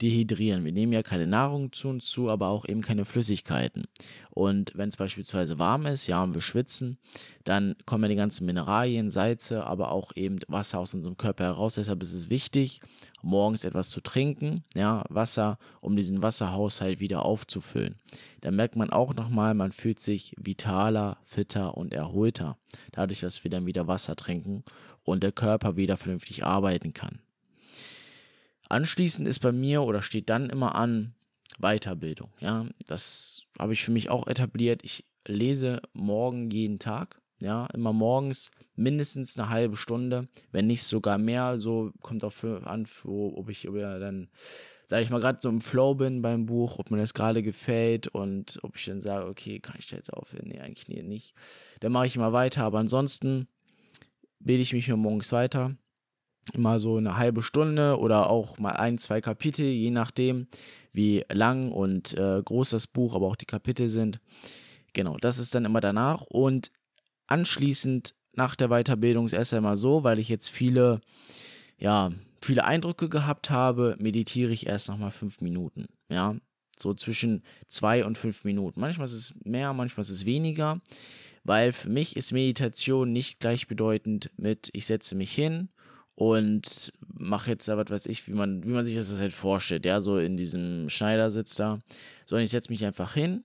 dehydrieren. 0.00 0.64
Wir 0.64 0.72
nehmen 0.72 0.92
ja 0.92 1.02
keine 1.02 1.26
Nahrung 1.26 1.72
zu 1.72 1.88
uns 1.88 2.06
zu, 2.06 2.28
aber 2.28 2.48
auch 2.48 2.66
eben 2.66 2.82
keine 2.82 3.04
Flüssigkeiten. 3.04 3.84
Und 4.30 4.72
wenn 4.74 4.88
es 4.88 4.96
beispielsweise 4.96 5.58
warm 5.58 5.86
ist, 5.86 6.06
ja, 6.06 6.22
und 6.22 6.34
wir 6.34 6.40
schwitzen, 6.40 6.98
dann 7.44 7.76
kommen 7.84 8.04
ja 8.04 8.08
die 8.08 8.16
ganzen 8.16 8.46
Mineralien, 8.46 9.10
Salze, 9.10 9.64
aber 9.64 9.92
auch 9.92 10.12
eben 10.14 10.38
Wasser 10.48 10.78
aus 10.78 10.94
unserem 10.94 11.16
Körper 11.16 11.44
heraus. 11.44 11.74
Deshalb 11.74 12.02
ist 12.02 12.14
es 12.14 12.30
wichtig, 12.30 12.80
morgens 13.22 13.64
etwas 13.64 13.90
zu 13.90 14.00
trinken, 14.00 14.64
ja, 14.74 15.04
Wasser, 15.08 15.58
um 15.80 15.96
diesen 15.96 16.22
Wasserhaushalt 16.22 17.00
wieder 17.00 17.24
aufzufüllen. 17.24 17.96
Da 18.40 18.50
merkt 18.50 18.76
man 18.76 18.90
auch 18.90 19.14
nochmal, 19.14 19.54
man 19.54 19.72
fühlt 19.72 20.00
sich 20.00 20.34
vitaler, 20.38 21.18
fitter 21.24 21.76
und 21.76 21.92
erholter, 21.92 22.56
dadurch, 22.92 23.20
dass 23.20 23.44
wir 23.44 23.50
dann 23.50 23.66
wieder 23.66 23.86
Wasser 23.86 24.16
trinken 24.16 24.64
und 25.04 25.22
der 25.22 25.32
Körper 25.32 25.76
wieder 25.76 25.96
vernünftig 25.96 26.44
arbeiten 26.44 26.92
kann. 26.92 27.20
Anschließend 28.72 29.28
ist 29.28 29.40
bei 29.40 29.52
mir 29.52 29.82
oder 29.82 30.00
steht 30.00 30.30
dann 30.30 30.48
immer 30.48 30.74
an 30.74 31.14
Weiterbildung. 31.58 32.32
Ja, 32.40 32.64
das 32.86 33.42
habe 33.58 33.74
ich 33.74 33.84
für 33.84 33.90
mich 33.90 34.08
auch 34.08 34.26
etabliert. 34.26 34.80
Ich 34.82 35.04
lese 35.26 35.82
morgen 35.92 36.50
jeden 36.50 36.78
Tag. 36.78 37.20
Ja, 37.38 37.66
immer 37.74 37.92
morgens 37.92 38.50
mindestens 38.74 39.38
eine 39.38 39.50
halbe 39.50 39.76
Stunde, 39.76 40.26
wenn 40.52 40.68
nicht 40.68 40.84
sogar 40.84 41.18
mehr. 41.18 41.60
So 41.60 41.92
kommt 42.00 42.24
auch 42.24 42.32
für, 42.32 42.66
an, 42.66 42.86
für, 42.86 43.36
ob 43.36 43.50
ich 43.50 43.66
über 43.66 43.98
dann, 43.98 44.30
sage 44.86 45.02
ich 45.02 45.10
mal, 45.10 45.20
gerade 45.20 45.40
so 45.42 45.50
im 45.50 45.60
Flow 45.60 45.94
bin 45.94 46.22
beim 46.22 46.46
Buch, 46.46 46.78
ob 46.78 46.90
mir 46.90 46.96
das 46.96 47.12
gerade 47.12 47.42
gefällt 47.42 48.08
und 48.08 48.58
ob 48.62 48.76
ich 48.76 48.86
dann 48.86 49.02
sage, 49.02 49.26
okay, 49.26 49.60
kann 49.60 49.76
ich 49.78 49.88
da 49.88 49.96
jetzt 49.96 50.14
aufhören? 50.14 50.48
Nee, 50.48 50.60
eigentlich 50.60 50.88
nicht. 50.88 51.34
Dann 51.80 51.92
mache 51.92 52.06
ich 52.06 52.16
immer 52.16 52.32
weiter. 52.32 52.62
Aber 52.62 52.78
ansonsten 52.78 53.48
bilde 54.38 54.62
ich 54.62 54.72
mich 54.72 54.88
nur 54.88 54.96
morgens 54.96 55.30
weiter 55.30 55.76
immer 56.52 56.80
so 56.80 56.96
eine 56.96 57.16
halbe 57.16 57.42
Stunde 57.42 57.98
oder 57.98 58.28
auch 58.28 58.58
mal 58.58 58.72
ein, 58.72 58.98
zwei 58.98 59.20
Kapitel, 59.20 59.66
je 59.66 59.90
nachdem, 59.90 60.48
wie 60.92 61.24
lang 61.30 61.70
und 61.70 62.14
äh, 62.14 62.42
groß 62.44 62.70
das 62.70 62.86
Buch, 62.86 63.14
aber 63.14 63.26
auch 63.26 63.36
die 63.36 63.46
Kapitel 63.46 63.88
sind. 63.88 64.20
Genau, 64.92 65.16
das 65.18 65.38
ist 65.38 65.54
dann 65.54 65.64
immer 65.64 65.80
danach 65.80 66.22
und 66.22 66.70
anschließend 67.26 68.14
nach 68.34 68.56
der 68.56 68.68
Weiterbildung 68.68 69.26
ist 69.26 69.32
erst 69.32 69.54
einmal 69.54 69.76
so, 69.76 70.04
weil 70.04 70.18
ich 70.18 70.28
jetzt 70.28 70.48
viele, 70.48 71.00
ja, 71.78 72.10
viele 72.40 72.64
Eindrücke 72.64 73.08
gehabt 73.08 73.50
habe, 73.50 73.96
meditiere 73.98 74.52
ich 74.52 74.66
erst 74.66 74.88
nochmal 74.88 75.12
fünf 75.12 75.40
Minuten. 75.40 75.86
Ja, 76.08 76.36
so 76.78 76.94
zwischen 76.94 77.42
zwei 77.68 78.04
und 78.04 78.18
fünf 78.18 78.44
Minuten. 78.44 78.80
Manchmal 78.80 79.06
ist 79.06 79.12
es 79.12 79.34
mehr, 79.44 79.72
manchmal 79.72 80.02
ist 80.02 80.10
es 80.10 80.26
weniger, 80.26 80.80
weil 81.44 81.72
für 81.72 81.90
mich 81.90 82.16
ist 82.16 82.32
Meditation 82.32 83.12
nicht 83.12 83.38
gleichbedeutend 83.38 84.30
mit, 84.36 84.70
ich 84.72 84.86
setze 84.86 85.14
mich 85.14 85.32
hin 85.32 85.68
und 86.14 86.92
mache 87.14 87.50
jetzt 87.50 87.68
da 87.68 87.76
was 87.76 87.90
weiß 87.90 88.06
ich, 88.06 88.26
wie 88.28 88.32
man, 88.32 88.64
wie 88.64 88.68
man 88.70 88.84
sich 88.84 88.96
das 88.96 89.18
halt 89.18 89.32
vorstellt, 89.32 89.84
ja, 89.84 90.00
so 90.00 90.18
in 90.18 90.36
diesem 90.36 90.88
Schneidersitz 90.88 91.56
da. 91.56 91.78
Sondern 92.26 92.44
ich 92.44 92.50
setze 92.50 92.70
mich 92.70 92.84
einfach 92.84 93.14
hin. 93.14 93.44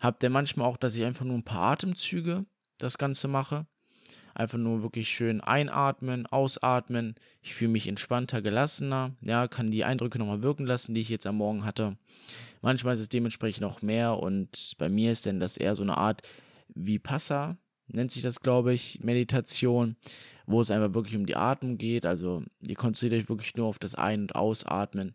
Hab 0.00 0.18
dann 0.20 0.32
manchmal 0.32 0.66
auch, 0.66 0.76
dass 0.76 0.96
ich 0.96 1.04
einfach 1.04 1.24
nur 1.24 1.36
ein 1.36 1.44
paar 1.44 1.72
Atemzüge 1.72 2.44
das 2.78 2.98
Ganze 2.98 3.28
mache. 3.28 3.66
Einfach 4.34 4.58
nur 4.58 4.82
wirklich 4.82 5.10
schön 5.10 5.42
einatmen, 5.42 6.26
ausatmen. 6.26 7.14
Ich 7.42 7.54
fühle 7.54 7.70
mich 7.70 7.86
entspannter, 7.86 8.40
gelassener. 8.40 9.14
Ja, 9.20 9.46
kann 9.46 9.70
die 9.70 9.84
Eindrücke 9.84 10.18
nochmal 10.18 10.42
wirken 10.42 10.64
lassen, 10.64 10.94
die 10.94 11.02
ich 11.02 11.10
jetzt 11.10 11.26
am 11.26 11.36
Morgen 11.36 11.64
hatte. 11.64 11.98
Manchmal 12.62 12.94
ist 12.94 13.00
es 13.00 13.08
dementsprechend 13.10 13.64
auch 13.64 13.82
mehr 13.82 14.18
und 14.18 14.72
bei 14.78 14.88
mir 14.88 15.12
ist 15.12 15.26
denn 15.26 15.38
das 15.38 15.56
eher 15.56 15.74
so 15.74 15.82
eine 15.82 15.98
Art 15.98 16.22
Vipassana, 16.74 17.58
nennt 17.88 18.10
sich 18.10 18.22
das, 18.22 18.40
glaube 18.40 18.72
ich, 18.72 19.00
Meditation, 19.02 19.96
wo 20.46 20.60
es 20.60 20.70
einfach 20.70 20.94
wirklich 20.94 21.16
um 21.16 21.26
die 21.26 21.36
Atmung 21.36 21.78
geht. 21.78 22.06
Also 22.06 22.42
ihr 22.66 22.76
konzentriert 22.76 23.22
euch 23.22 23.28
wirklich 23.28 23.56
nur 23.56 23.66
auf 23.66 23.78
das 23.78 23.94
Ein- 23.94 24.22
und 24.22 24.34
Ausatmen. 24.34 25.14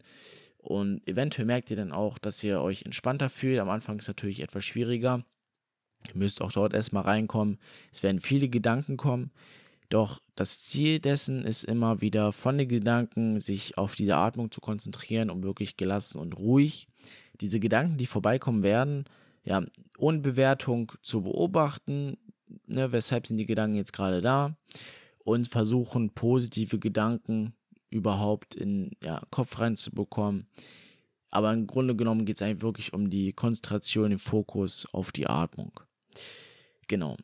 Und 0.58 1.08
eventuell 1.08 1.46
merkt 1.46 1.72
ihr 1.72 1.78
dann 1.78 1.92
auch, 1.92 2.18
dass 2.18 2.44
ihr 2.44 2.62
euch 2.62 2.84
entspannter 2.84 3.30
fühlt. 3.30 3.60
Am 3.60 3.70
Anfang 3.70 3.98
ist 3.98 4.04
es 4.04 4.10
natürlich 4.10 4.42
etwas 4.42 4.66
schwieriger. 4.66 5.24
Ihr 6.08 6.18
müsst 6.18 6.42
auch 6.42 6.52
dort 6.52 6.74
erstmal 6.74 7.04
reinkommen. 7.04 7.58
Es 7.92 8.04
werden 8.04 8.20
viele 8.20 8.50
Gedanken 8.50 8.98
kommen. 8.98 9.32
Doch 9.90 10.22
das 10.36 10.66
Ziel 10.66 11.00
dessen 11.00 11.46
ist 11.46 11.64
immer 11.64 12.02
wieder 12.02 12.34
von 12.34 12.58
den 12.58 12.68
Gedanken 12.68 13.40
sich 13.40 13.78
auf 13.78 13.96
diese 13.96 14.18
Atmung 14.18 14.52
zu 14.52 14.60
konzentrieren, 14.60 15.30
um 15.30 15.44
wirklich 15.44 15.78
gelassen 15.78 16.20
und 16.20 16.38
ruhig 16.38 16.88
diese 17.40 17.60
Gedanken, 17.60 17.98
die 17.98 18.06
vorbeikommen 18.06 18.64
werden, 18.64 19.06
ja, 19.44 19.64
ohne 19.98 20.20
Bewertung 20.20 20.92
zu 21.02 21.22
beobachten, 21.22 22.18
ne, 22.66 22.92
weshalb 22.92 23.28
sind 23.28 23.38
die 23.38 23.46
Gedanken 23.46 23.78
jetzt 23.78 23.94
gerade 23.94 24.22
da 24.22 24.58
und 25.28 25.50
versuchen 25.50 26.12
positive 26.12 26.80
Gedanken 26.80 27.54
überhaupt 27.90 28.56
in 28.56 28.92
ja, 29.04 29.22
Kopf 29.30 29.60
reinzubekommen. 29.60 30.48
Aber 31.32 31.52
im 31.52 31.68
Grunde 31.68 31.98
genommen 31.98 32.24
geht 32.24 32.38
es 32.38 32.42
eigentlich 32.42 32.62
wirklich 32.62 32.94
um 32.94 33.10
die 33.10 33.34
Konzentration, 33.34 34.12
den 34.12 34.20
Fokus 34.20 34.88
auf 34.94 35.12
die 35.12 35.28
Atmung. 35.28 35.82
Genau. 36.88 37.18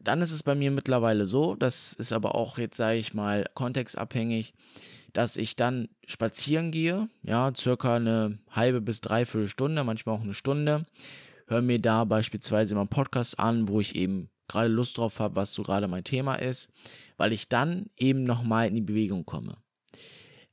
Dann 0.00 0.20
ist 0.20 0.32
es 0.32 0.42
bei 0.42 0.56
mir 0.56 0.72
mittlerweile 0.72 1.28
so, 1.28 1.54
das 1.54 1.92
ist 1.92 2.12
aber 2.12 2.34
auch 2.34 2.58
jetzt, 2.58 2.76
sage 2.76 2.98
ich 2.98 3.14
mal, 3.14 3.44
kontextabhängig, 3.54 4.52
dass 5.12 5.36
ich 5.36 5.54
dann 5.54 5.90
spazieren 6.04 6.72
gehe, 6.72 7.08
ja, 7.22 7.52
circa 7.54 7.94
eine 7.94 8.40
halbe 8.50 8.80
bis 8.80 9.00
dreiviertel 9.00 9.48
Stunde, 9.48 9.84
manchmal 9.84 10.16
auch 10.16 10.22
eine 10.22 10.34
Stunde, 10.34 10.86
höre 11.46 11.62
mir 11.62 11.80
da 11.80 12.02
beispielsweise 12.02 12.74
mal 12.74 12.80
einen 12.80 12.88
Podcast 12.88 13.38
an, 13.38 13.68
wo 13.68 13.80
ich 13.80 13.94
eben 13.94 14.28
gerade 14.52 14.68
Lust 14.68 14.96
drauf 14.98 15.18
habe, 15.18 15.36
was 15.36 15.52
so 15.52 15.62
gerade 15.62 15.88
mein 15.88 16.04
Thema 16.04 16.36
ist, 16.36 16.70
weil 17.16 17.32
ich 17.32 17.48
dann 17.48 17.86
eben 17.96 18.24
nochmal 18.24 18.68
in 18.68 18.74
die 18.74 18.80
Bewegung 18.80 19.24
komme. 19.24 19.56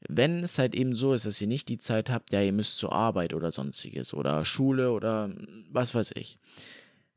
Wenn 0.07 0.43
es 0.43 0.57
halt 0.57 0.75
eben 0.75 0.95
so 0.95 1.13
ist, 1.13 1.25
dass 1.25 1.41
ihr 1.41 1.47
nicht 1.47 1.67
die 1.67 1.77
Zeit 1.77 2.09
habt, 2.09 2.31
ja, 2.31 2.41
ihr 2.41 2.53
müsst 2.53 2.77
zur 2.77 2.93
Arbeit 2.93 3.33
oder 3.33 3.51
sonstiges 3.51 4.13
oder 4.13 4.45
Schule 4.45 4.91
oder 4.91 5.29
was 5.71 5.93
weiß 5.93 6.13
ich, 6.15 6.39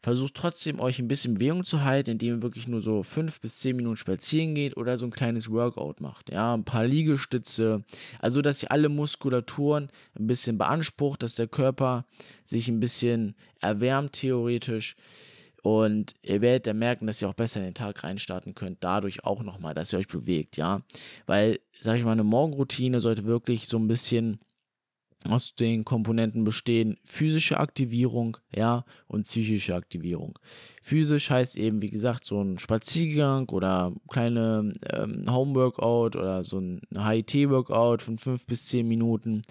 versucht 0.03 0.35
trotzdem 0.35 0.81
euch 0.81 0.99
ein 0.99 1.07
bisschen 1.07 1.35
Bewegung 1.35 1.65
zu 1.65 1.85
halten, 1.85 2.11
indem 2.11 2.37
ihr 2.37 2.43
wirklich 2.43 2.67
nur 2.67 2.81
so 2.81 3.05
fünf 3.05 3.41
bis 3.41 3.61
zehn 3.61 3.77
Minuten 3.77 3.97
spazieren 3.97 4.55
geht 4.55 4.77
oder 4.77 4.99
so 4.99 5.07
ein 5.07 5.13
kleines 5.13 5.49
Workout 5.49 6.01
macht. 6.01 6.33
Ja, 6.33 6.55
ein 6.55 6.65
paar 6.65 6.85
Liegestütze. 6.85 7.85
Also, 8.19 8.43
dass 8.43 8.63
ihr 8.65 8.73
alle 8.73 8.89
Muskulaturen 8.89 9.91
ein 10.19 10.27
bisschen 10.27 10.59
beansprucht, 10.59 11.23
dass 11.23 11.37
der 11.37 11.47
Körper 11.47 12.05
sich 12.45 12.69
ein 12.69 12.81
bisschen 12.81 13.37
erwärmt, 13.61 14.15
theoretisch. 14.15 14.97
Und 15.63 16.15
ihr 16.23 16.41
werdet 16.41 16.67
dann 16.67 16.79
merken, 16.79 17.07
dass 17.07 17.23
ihr 17.23 17.29
auch 17.29 17.35
besser 17.35 17.61
in 17.61 17.67
den 17.67 17.75
Tag 17.75 18.03
reinstarten 18.03 18.55
könnt, 18.55 18.83
dadurch 18.83 19.25
auch 19.25 19.43
nochmal, 19.45 19.75
dass 19.75 19.93
ihr 19.93 20.01
euch 20.01 20.09
bewegt, 20.09 20.57
ja. 20.57 20.83
Weil, 21.27 21.61
sag 21.81 21.97
ich 21.97 22.05
mal, 22.05 22.13
eine 22.13 22.25
Morgenroutine 22.25 23.01
sollte 23.01 23.25
wirklich 23.25 23.69
so 23.69 23.79
ein 23.79 23.87
bisschen 23.87 24.41
aus 25.29 25.55
den 25.55 25.85
Komponenten 25.85 26.43
bestehen 26.43 26.99
physische 27.05 27.59
Aktivierung, 27.59 28.39
ja, 28.55 28.85
und 29.07 29.23
psychische 29.23 29.75
Aktivierung. 29.75 30.39
Physisch 30.83 31.31
heißt 31.31 31.57
eben, 31.57 31.81
wie 31.81 31.91
gesagt, 31.91 32.25
so 32.25 32.43
ein 32.43 32.59
Spaziergang 32.59 33.49
oder 33.51 33.93
kleine 34.09 34.73
ähm, 34.91 35.27
Home-Workout 35.29 36.17
oder 36.17 36.43
so 36.43 36.59
ein 36.59 36.81
HIT-Workout 36.93 38.03
von 38.03 38.19
fünf 38.19 38.47
bis 38.47 38.67
zehn 38.67 38.89
Minuten. 38.89 39.43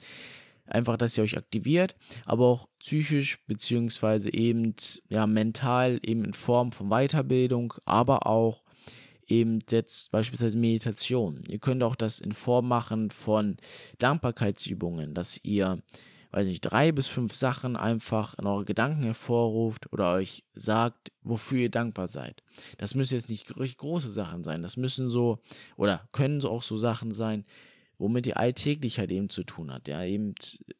Einfach, 0.72 0.96
dass 0.96 1.18
ihr 1.18 1.24
euch 1.24 1.38
aktiviert, 1.38 1.96
aber 2.25 2.46
auch 2.46 2.70
psychisch 2.80 3.44
beziehungsweise 3.46 4.34
eben 4.34 4.74
ja 5.10 5.28
mental 5.28 6.00
eben 6.01 6.24
in 6.24 6.34
Form 6.34 6.72
von 6.72 6.90
Weiterbildung, 6.90 7.74
aber 7.84 8.25
auch 8.25 8.63
eben 9.28 9.60
jetzt 9.70 10.12
beispielsweise 10.12 10.58
Meditation. 10.58 11.44
Ihr 11.50 11.60
könnt 11.60 11.84
auch 11.84 11.96
das 11.98 12.20
in 12.20 12.32
Form 12.32 12.70
machen 12.70 13.12
von 13.12 13.58
Dankbarkeitsübungen, 13.98 15.13
dass 15.13 15.42
ihr, 15.44 15.82
weiß 16.32 16.48
nicht, 16.48 16.62
drei 16.62 16.94
bis 16.94 17.08
fünf 17.08 17.34
Sachen 17.34 17.75
einfach 17.75 18.38
in 18.38 18.46
eure 18.46 18.63
Gedanken 18.63 19.04
hervorruft 19.04 19.92
oder 19.92 20.13
euch 20.13 20.46
sagt, 20.56 21.12
wofür 21.22 21.60
ihr 21.60 21.72
dankbar 21.72 22.08
seid. 22.08 22.44
Das 22.78 22.96
müssen 22.96 23.16
jetzt 23.16 23.30
nicht 23.30 23.46
große 23.78 24.10
Sachen 24.10 24.46
sein. 24.46 24.62
Das 24.62 24.78
müssen 24.78 25.10
so 25.10 25.40
oder 25.75 26.08
können 26.13 26.40
so 26.40 26.50
auch 26.50 26.63
so 26.63 26.78
Sachen 26.78 27.12
sein, 27.12 27.46
womit 28.01 28.25
ihr 28.25 28.38
alltäglich 28.38 28.98
halt 28.98 29.12
eben 29.12 29.29
zu 29.29 29.43
tun 29.43 29.72
habt. 29.72 29.88
Ja, 29.88 30.03
eben, 30.03 30.34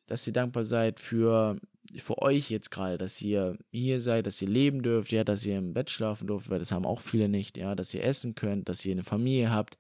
dass 0.08 0.26
ihr 0.26 0.34
dankbar 0.34 0.66
seid 0.66 1.00
für 1.00 1.60
für 1.98 2.22
euch 2.22 2.50
jetzt 2.50 2.72
gerade, 2.72 2.98
dass 2.98 3.22
ihr 3.22 3.58
hier 3.72 4.00
seid, 4.00 4.26
dass 4.26 4.42
ihr 4.42 4.48
leben 4.48 4.82
dürft, 4.82 5.12
ja, 5.12 5.24
dass 5.24 5.46
ihr 5.46 5.58
im 5.58 5.74
Bett 5.74 5.90
schlafen 5.90 6.28
dürft, 6.28 6.50
weil 6.50 6.60
das 6.60 6.72
haben 6.72 6.86
auch 6.86 7.02
viele 7.02 7.28
nicht, 7.28 7.58
ja, 7.58 7.76
dass 7.76 7.94
ihr 7.94 8.04
essen 8.04 8.34
könnt, 8.34 8.70
dass 8.70 8.86
ihr 8.86 8.94
eine 8.94 9.04
Familie 9.04 9.52
habt, 9.52 9.78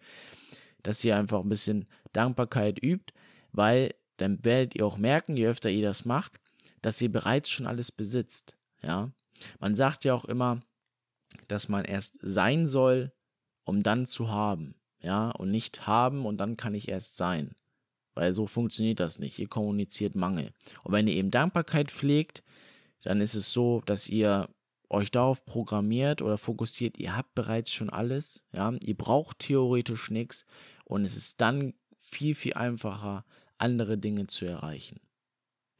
dass 0.84 1.04
ihr 1.06 1.16
einfach 1.16 1.40
ein 1.40 1.48
bisschen 1.48 1.88
Dankbarkeit 2.12 2.84
übt, 2.84 3.14
weil 3.54 3.94
dann 4.18 4.44
werdet 4.44 4.76
ihr 4.76 4.86
auch 4.86 4.98
merken, 4.98 5.38
je 5.38 5.48
öfter 5.48 5.70
ihr 5.70 5.84
das 5.84 6.04
macht, 6.04 6.34
dass 6.82 7.02
ihr 7.02 7.12
bereits 7.12 7.50
schon 7.50 7.68
alles 7.68 7.92
besitzt, 7.92 8.58
ja. 8.82 9.12
Man 9.60 9.74
sagt 9.74 10.04
ja 10.04 10.14
auch 10.14 10.26
immer, 10.26 10.62
dass 11.48 11.70
man 11.70 11.86
erst 11.86 12.20
sein 12.22 12.68
soll, 12.68 13.14
um 13.64 13.84
dann 13.84 14.06
zu 14.06 14.30
haben, 14.30 14.76
ja, 15.02 15.32
und 15.32 15.52
nicht 15.52 15.88
haben 15.88 16.26
und 16.26 16.38
dann 16.38 16.58
kann 16.58 16.74
ich 16.74 16.90
erst 16.90 17.18
sein. 17.18 17.56
Weil 18.14 18.34
so 18.34 18.46
funktioniert 18.46 19.00
das 19.00 19.20
nicht. 19.20 19.40
Ihr 19.40 19.48
kommuniziert 19.48 20.16
Mangel. 20.16 20.52
Und 20.84 20.92
wenn 20.92 21.08
ihr 21.08 21.16
eben 21.16 21.32
Dankbarkeit 21.32 21.92
pflegt, 21.92 22.44
dann 23.04 23.22
ist 23.22 23.36
es 23.36 23.54
so, 23.54 23.82
dass 23.86 24.10
ihr 24.10 24.50
euch 24.90 25.10
darauf 25.10 25.46
programmiert 25.46 26.22
oder 26.22 26.38
fokussiert, 26.38 26.98
ihr 26.98 27.16
habt 27.16 27.34
bereits 27.34 27.72
schon 27.72 27.90
alles, 27.90 28.44
ja, 28.52 28.74
ihr 28.84 28.98
braucht 28.98 29.40
theoretisch 29.40 30.12
nichts 30.12 30.46
und 30.84 31.06
es 31.06 31.16
ist 31.16 31.40
dann 31.40 31.74
viel, 31.98 32.36
viel 32.36 32.54
einfacher, 32.56 33.24
andere 33.58 33.98
Dinge 33.98 34.28
zu 34.28 34.46
erreichen. 34.46 35.00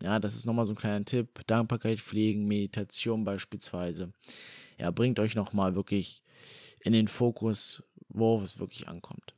Ja, 0.02 0.20
das 0.20 0.36
ist 0.36 0.46
nochmal 0.46 0.66
so 0.66 0.74
ein 0.74 0.78
kleiner 0.78 1.06
Tipp. 1.06 1.42
Dankbarkeit 1.46 2.00
pflegen, 2.00 2.48
Meditation 2.48 3.24
beispielsweise. 3.24 4.14
Ja, 4.80 4.90
bringt 4.90 5.20
euch 5.20 5.36
nochmal 5.36 5.76
wirklich 5.76 6.24
in 6.84 6.94
den 6.94 7.08
Fokus, 7.08 7.84
worauf 8.10 8.44
es 8.44 8.60
wirklich 8.60 8.88
ankommt. 8.88 9.36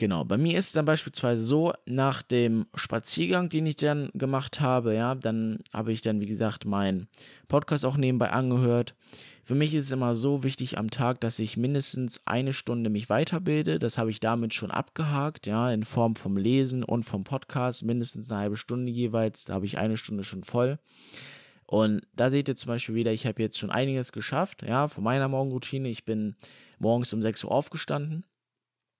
Genau, 0.00 0.24
bei 0.24 0.38
mir 0.38 0.56
ist 0.56 0.68
es 0.68 0.72
dann 0.72 0.86
beispielsweise 0.86 1.42
so, 1.42 1.74
nach 1.84 2.22
dem 2.22 2.64
Spaziergang, 2.74 3.50
den 3.50 3.66
ich 3.66 3.76
dann 3.76 4.08
gemacht 4.14 4.58
habe, 4.58 4.94
ja, 4.94 5.14
dann 5.14 5.58
habe 5.74 5.92
ich 5.92 6.00
dann, 6.00 6.20
wie 6.22 6.26
gesagt, 6.26 6.64
meinen 6.64 7.06
Podcast 7.48 7.84
auch 7.84 7.98
nebenbei 7.98 8.30
angehört. 8.30 8.94
Für 9.44 9.54
mich 9.54 9.74
ist 9.74 9.84
es 9.84 9.90
immer 9.90 10.16
so 10.16 10.42
wichtig 10.42 10.78
am 10.78 10.90
Tag, 10.90 11.20
dass 11.20 11.38
ich 11.38 11.58
mindestens 11.58 12.22
eine 12.24 12.54
Stunde 12.54 12.88
mich 12.88 13.10
weiterbilde. 13.10 13.78
Das 13.78 13.98
habe 13.98 14.10
ich 14.10 14.20
damit 14.20 14.54
schon 14.54 14.70
abgehakt, 14.70 15.46
ja, 15.46 15.70
in 15.70 15.84
Form 15.84 16.16
vom 16.16 16.38
Lesen 16.38 16.82
und 16.82 17.02
vom 17.04 17.22
Podcast, 17.22 17.84
mindestens 17.84 18.30
eine 18.30 18.40
halbe 18.40 18.56
Stunde 18.56 18.90
jeweils. 18.90 19.44
Da 19.44 19.52
habe 19.52 19.66
ich 19.66 19.76
eine 19.76 19.98
Stunde 19.98 20.24
schon 20.24 20.44
voll. 20.44 20.78
Und 21.70 22.02
da 22.14 22.30
seht 22.30 22.48
ihr 22.48 22.56
zum 22.56 22.68
Beispiel 22.68 22.96
wieder, 22.96 23.12
ich 23.12 23.26
habe 23.26 23.42
jetzt 23.42 23.58
schon 23.58 23.70
einiges 23.70 24.10
geschafft, 24.10 24.62
ja, 24.66 24.88
von 24.88 25.04
meiner 25.04 25.28
Morgenroutine. 25.28 25.88
Ich 25.88 26.04
bin 26.04 26.34
morgens 26.78 27.12
um 27.12 27.22
6 27.22 27.44
Uhr 27.44 27.52
aufgestanden 27.52 28.24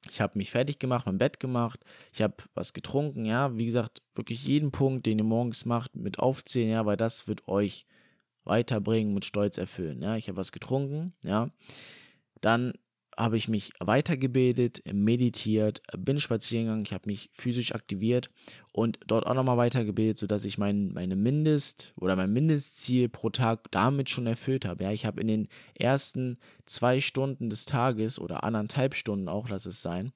ich 0.09 0.21
habe 0.21 0.39
mich 0.39 0.50
fertig 0.50 0.79
gemacht, 0.79 1.07
mein 1.07 1.19
Bett 1.19 1.41
gemacht, 1.41 1.81
ich 2.12 2.23
habe 2.23 2.35
was 2.55 2.73
getrunken, 2.73 3.25
ja, 3.25 3.57
wie 3.57 3.67
gesagt, 3.67 4.03
wirklich 4.15 4.45
jeden 4.45 4.71
Punkt, 4.71 5.05
den 5.07 5.19
ihr 5.19 5.25
morgens 5.25 5.67
macht, 5.67 5.95
mit 5.95 6.19
aufzählen, 6.19 6.71
ja, 6.71 6.87
weil 6.87 6.97
das 6.97 7.29
wird 7.29 7.47
euch 7.49 7.87
weiterbringen, 8.45 9.12
mit 9.12 9.25
Stolz 9.25 9.59
erfüllen, 9.59 10.00
ja. 10.00 10.17
Ich 10.17 10.29
habe 10.29 10.39
was 10.39 10.53
getrunken, 10.53 11.12
ja. 11.23 11.50
Dann 12.41 12.73
habe 13.17 13.37
ich 13.37 13.49
mich 13.49 13.73
weitergebildet, 13.81 14.83
meditiert, 14.93 15.83
bin 15.99 16.21
spazieren 16.21 16.67
gegangen, 16.67 16.85
ich 16.87 16.93
habe 16.93 17.09
mich 17.09 17.31
physisch 17.33 17.75
aktiviert 17.75 18.31
und 18.73 18.99
dort 19.07 19.26
auch 19.26 19.35
nochmal 19.35 19.57
weitergebildet, 19.57 20.19
sodass 20.19 20.45
ich 20.45 20.59
mein, 20.59 20.93
meine 20.93 21.17
Mindest- 21.17 21.93
oder 21.97 22.17
mein 22.17 22.33
Mindestziel 22.33 23.09
pro 23.09 23.31
Tag 23.31 23.71
damit 23.71 24.11
schon 24.11 24.26
erfüllt 24.26 24.64
habe. 24.64 24.85
Ja, 24.85 24.93
ich 24.93 25.07
habe 25.07 25.21
in 25.21 25.26
den 25.26 25.49
ersten 25.75 26.38
zwei 26.67 27.00
Stunden 27.00 27.50
des 27.50 27.67
Tages 27.67 28.19
oder 28.19 28.45
anderthalb 28.45 28.95
Stunden 28.95 29.29
auch, 29.29 29.49
lass 29.49 29.67
es 29.67 29.83
sein, 29.83 30.12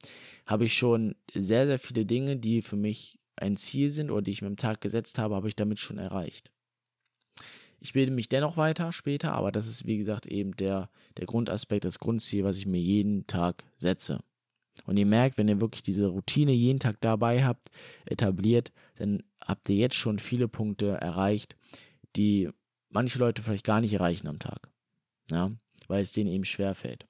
habe 0.47 0.65
ich 0.65 0.75
schon 0.75 1.15
sehr, 1.33 1.67
sehr 1.67 1.79
viele 1.79 2.07
Dinge, 2.07 2.37
die 2.37 2.63
für 2.63 2.77
mich 2.77 3.19
ein 3.37 3.57
Ziel 3.57 3.89
sind 3.89 4.11
oder 4.11 4.23
die 4.23 4.31
ich 4.31 4.43
mir 4.43 4.49
am 4.49 4.57
Tag 4.57 4.81
gesetzt 4.81 5.19
habe, 5.19 5.35
habe 5.35 5.49
ich 5.49 5.57
damit 5.57 5.81
schon 5.81 5.99
erreicht. 5.99 6.54
Ich 7.85 7.93
bilde 7.93 8.13
mich 8.13 8.31
dennoch 8.31 8.57
weiter 8.57 8.93
später, 8.93 9.33
aber 9.33 9.53
das 9.53 9.67
ist 9.67 9.87
wie 9.87 9.99
gesagt 9.99 10.25
eben 10.25 10.57
der, 10.57 10.89
der 11.19 11.27
Grundaspekt, 11.27 11.85
das 11.85 11.99
Grundziel, 11.99 12.43
was 12.43 12.57
ich 12.57 12.65
mir 12.65 12.81
jeden 12.81 13.27
Tag 13.27 13.63
setze. 13.77 14.21
Und 14.87 14.97
ihr 14.97 15.05
merkt, 15.05 15.37
wenn 15.37 15.49
ihr 15.49 15.61
wirklich 15.61 15.83
diese 15.83 16.07
Routine 16.07 16.53
jeden 16.53 16.81
Tag 16.81 16.97
dabei 17.03 17.45
habt, 17.45 17.71
etabliert, 18.07 18.73
dann 18.97 19.23
habt 19.39 19.69
ihr 19.69 19.77
jetzt 19.77 19.97
schon 19.97 20.19
viele 20.19 20.49
Punkte 20.49 20.93
erreicht, 20.93 21.57
die 22.17 22.49
manche 22.89 23.19
Leute 23.19 23.43
vielleicht 23.43 23.67
gar 23.67 23.83
nicht 23.83 23.93
erreichen 23.93 24.29
am 24.29 24.39
Tag. 24.39 24.71
Ja, 25.31 25.53
weil 25.87 26.03
es 26.03 26.13
denen 26.13 26.31
eben 26.31 26.47
schwerfällt. 26.47 27.07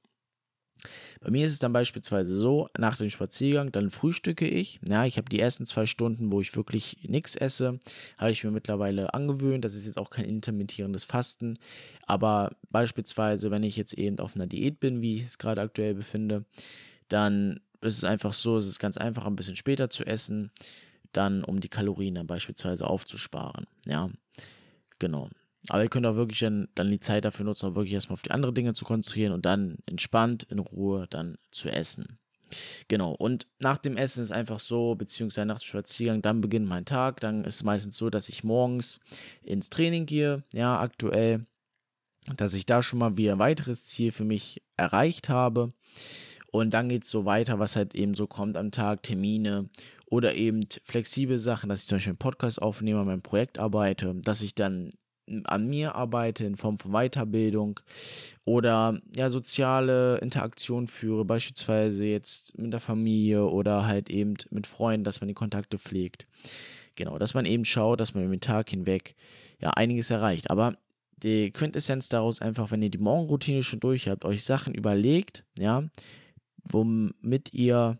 Bei 1.21 1.31
mir 1.31 1.45
ist 1.45 1.53
es 1.53 1.59
dann 1.59 1.73
beispielsweise 1.73 2.37
so, 2.37 2.69
nach 2.77 2.97
dem 2.97 3.11
Spaziergang, 3.11 3.73
dann 3.73 3.91
frühstücke 3.91 4.47
ich. 4.47 4.81
Ja, 4.89 5.05
ich 5.05 5.17
habe 5.17 5.29
die 5.29 5.41
ersten 5.41 5.67
zwei 5.67 5.87
Stunden, 5.87 6.33
wo 6.33 6.41
ich 6.41 6.55
wirklich 6.55 6.99
nichts 7.03 7.37
esse, 7.37 7.81
habe 8.19 8.31
ich 8.31 8.45
mir 8.45 8.51
mittlerweile 8.51 9.15
angewöhnt. 9.15 9.65
Das 9.65 9.75
ist 9.75 9.87
jetzt 9.87 9.99
auch 9.99 10.11
kein 10.11 10.27
intermittierendes 10.27 11.05
Fasten. 11.05 11.59
Aber 12.07 12.57
beispielsweise, 12.71 13.51
wenn 13.51 13.63
ich 13.63 13.77
jetzt 13.77 13.95
eben 13.95 14.19
auf 14.19 14.35
einer 14.35 14.47
Diät 14.47 14.81
bin, 14.81 15.01
wie 15.01 15.17
ich 15.17 15.23
es 15.23 15.39
gerade 15.39 15.63
aktuell 15.63 15.95
befinde, 15.95 16.45
dann 17.09 17.61
ist 17.81 17.99
es 17.99 18.05
einfach 18.05 18.33
so, 18.33 18.57
es 18.57 18.67
ist 18.67 18.79
ganz 18.79 18.97
einfach, 18.97 19.27
ein 19.27 19.37
bisschen 19.37 19.57
später 19.57 19.91
zu 19.91 20.05
essen, 20.05 20.51
dann 21.13 21.45
um 21.45 21.61
die 21.61 21.69
Kalorien 21.69 22.15
dann 22.15 22.27
beispielsweise 22.27 22.87
aufzusparen. 22.87 23.67
Ja, 23.87 24.11
genau. 24.99 25.29
Aber 25.69 25.83
ihr 25.83 25.89
könnt 25.89 26.07
auch 26.07 26.17
wirklich 26.17 26.41
dann, 26.41 26.69
dann 26.75 26.91
die 26.91 27.01
Zeit 27.01 27.25
dafür 27.25 27.45
nutzen, 27.45 27.67
auch 27.67 27.75
wirklich 27.75 27.95
erstmal 27.95 28.15
auf 28.15 28.23
die 28.23 28.31
anderen 28.31 28.55
Dinge 28.55 28.75
zu 28.75 28.85
konzentrieren 28.85 29.33
und 29.33 29.47
dann 29.47 29.79
entspannt, 29.87 30.45
in 30.45 30.59
Ruhe 30.59 31.07
dann 31.09 31.39
zu 31.51 31.69
essen. 31.69 32.19
Genau, 32.89 33.13
und 33.13 33.47
nach 33.59 33.79
dem 33.79 33.97
Essen 33.97 34.23
ist 34.23 34.31
einfach 34.31 34.61
so, 34.61 34.95
beziehungsweise 34.95 35.47
nach 35.47 35.59
dem 35.59 35.67
Spaziergang, 35.67 36.23
dann 36.23 36.41
beginnt 36.41 36.67
mein 36.67 36.85
Tag. 36.85 37.21
Dann 37.21 37.45
ist 37.45 37.57
es 37.57 37.65
meistens 37.65 37.97
so, 37.97 38.11
dass 38.11 38.29
ich 38.29 38.45
morgens 38.45 39.01
ins 39.43 39.71
Training 39.71 40.07
gehe, 40.07 40.45
ja, 40.53 40.79
aktuell, 40.79 41.45
dass 42.37 42.55
ich 42.55 42.67
da 42.67 42.83
schon 42.83 42.99
mal 42.99 43.17
wieder 43.17 43.33
ein 43.33 43.39
weiteres 43.39 43.87
Ziel 43.87 44.13
für 44.13 44.25
mich 44.25 44.63
erreicht 44.77 45.29
habe. 45.29 45.73
Und 46.51 46.73
dann 46.73 46.89
geht 46.89 47.05
es 47.05 47.11
so 47.11 47.25
weiter, 47.25 47.59
was 47.59 47.75
halt 47.75 47.95
eben 47.95 48.15
so 48.15 48.27
kommt 48.27 48.57
am 48.57 48.71
Tag, 48.71 49.03
Termine 49.03 49.69
oder 50.07 50.37
eben 50.37 50.67
flexible 50.85 51.39
Sachen, 51.39 51.69
dass 51.69 51.81
ich 51.81 51.89
zum 51.89 51.97
Beispiel 51.97 52.13
einen 52.13 52.19
Podcast 52.19 52.63
aufnehme, 52.63 53.01
an 53.01 53.07
meinem 53.07 53.23
Projekt 53.23 53.59
arbeite, 53.59 54.15
dass 54.15 54.41
ich 54.41 54.55
dann 54.55 54.91
an 55.45 55.67
mir 55.67 55.95
arbeite 55.95 56.45
in 56.45 56.57
Form 56.57 56.79
von 56.79 56.93
Weiterbildung 56.93 57.81
oder 58.45 59.01
ja 59.17 59.31
soziale 59.31 60.19
Interaktion 60.19 60.87
führe, 60.87 61.25
beispielsweise 61.25 62.05
jetzt 62.05 62.59
mit 62.59 62.73
der 62.73 62.81
Familie 62.81 63.47
oder 63.47 63.87
halt 63.87 64.11
eben 64.11 64.35
mit 64.51 64.67
Freunden, 64.67 65.05
dass 65.05 65.21
man 65.21 65.29
die 65.29 65.35
Kontakte 65.35 65.79
pflegt. 65.79 66.27
Genau, 66.97 67.19
dass 67.19 67.35
man 67.35 67.47
eben 67.47 67.65
schaut, 67.65 68.01
dass 68.01 68.15
man 68.15 68.31
den 68.31 68.41
Tag 68.41 68.71
hinweg 68.71 69.15
ja 69.61 69.71
einiges 69.71 70.11
erreicht. 70.11 70.51
Aber 70.51 70.77
die 71.23 71.51
Quintessenz 71.51 72.09
daraus 72.09 72.41
einfach, 72.41 72.71
wenn 72.71 72.83
ihr 72.83 72.91
die 72.91 72.99
Morgenroutine 72.99 73.63
schon 73.63 73.81
durch 73.81 74.09
habt, 74.09 74.25
euch 74.25 74.45
Sachen 74.45 74.75
überlegt, 74.75 75.45
ja, 75.59 75.85
womit 76.65 77.53
ihr 77.53 77.99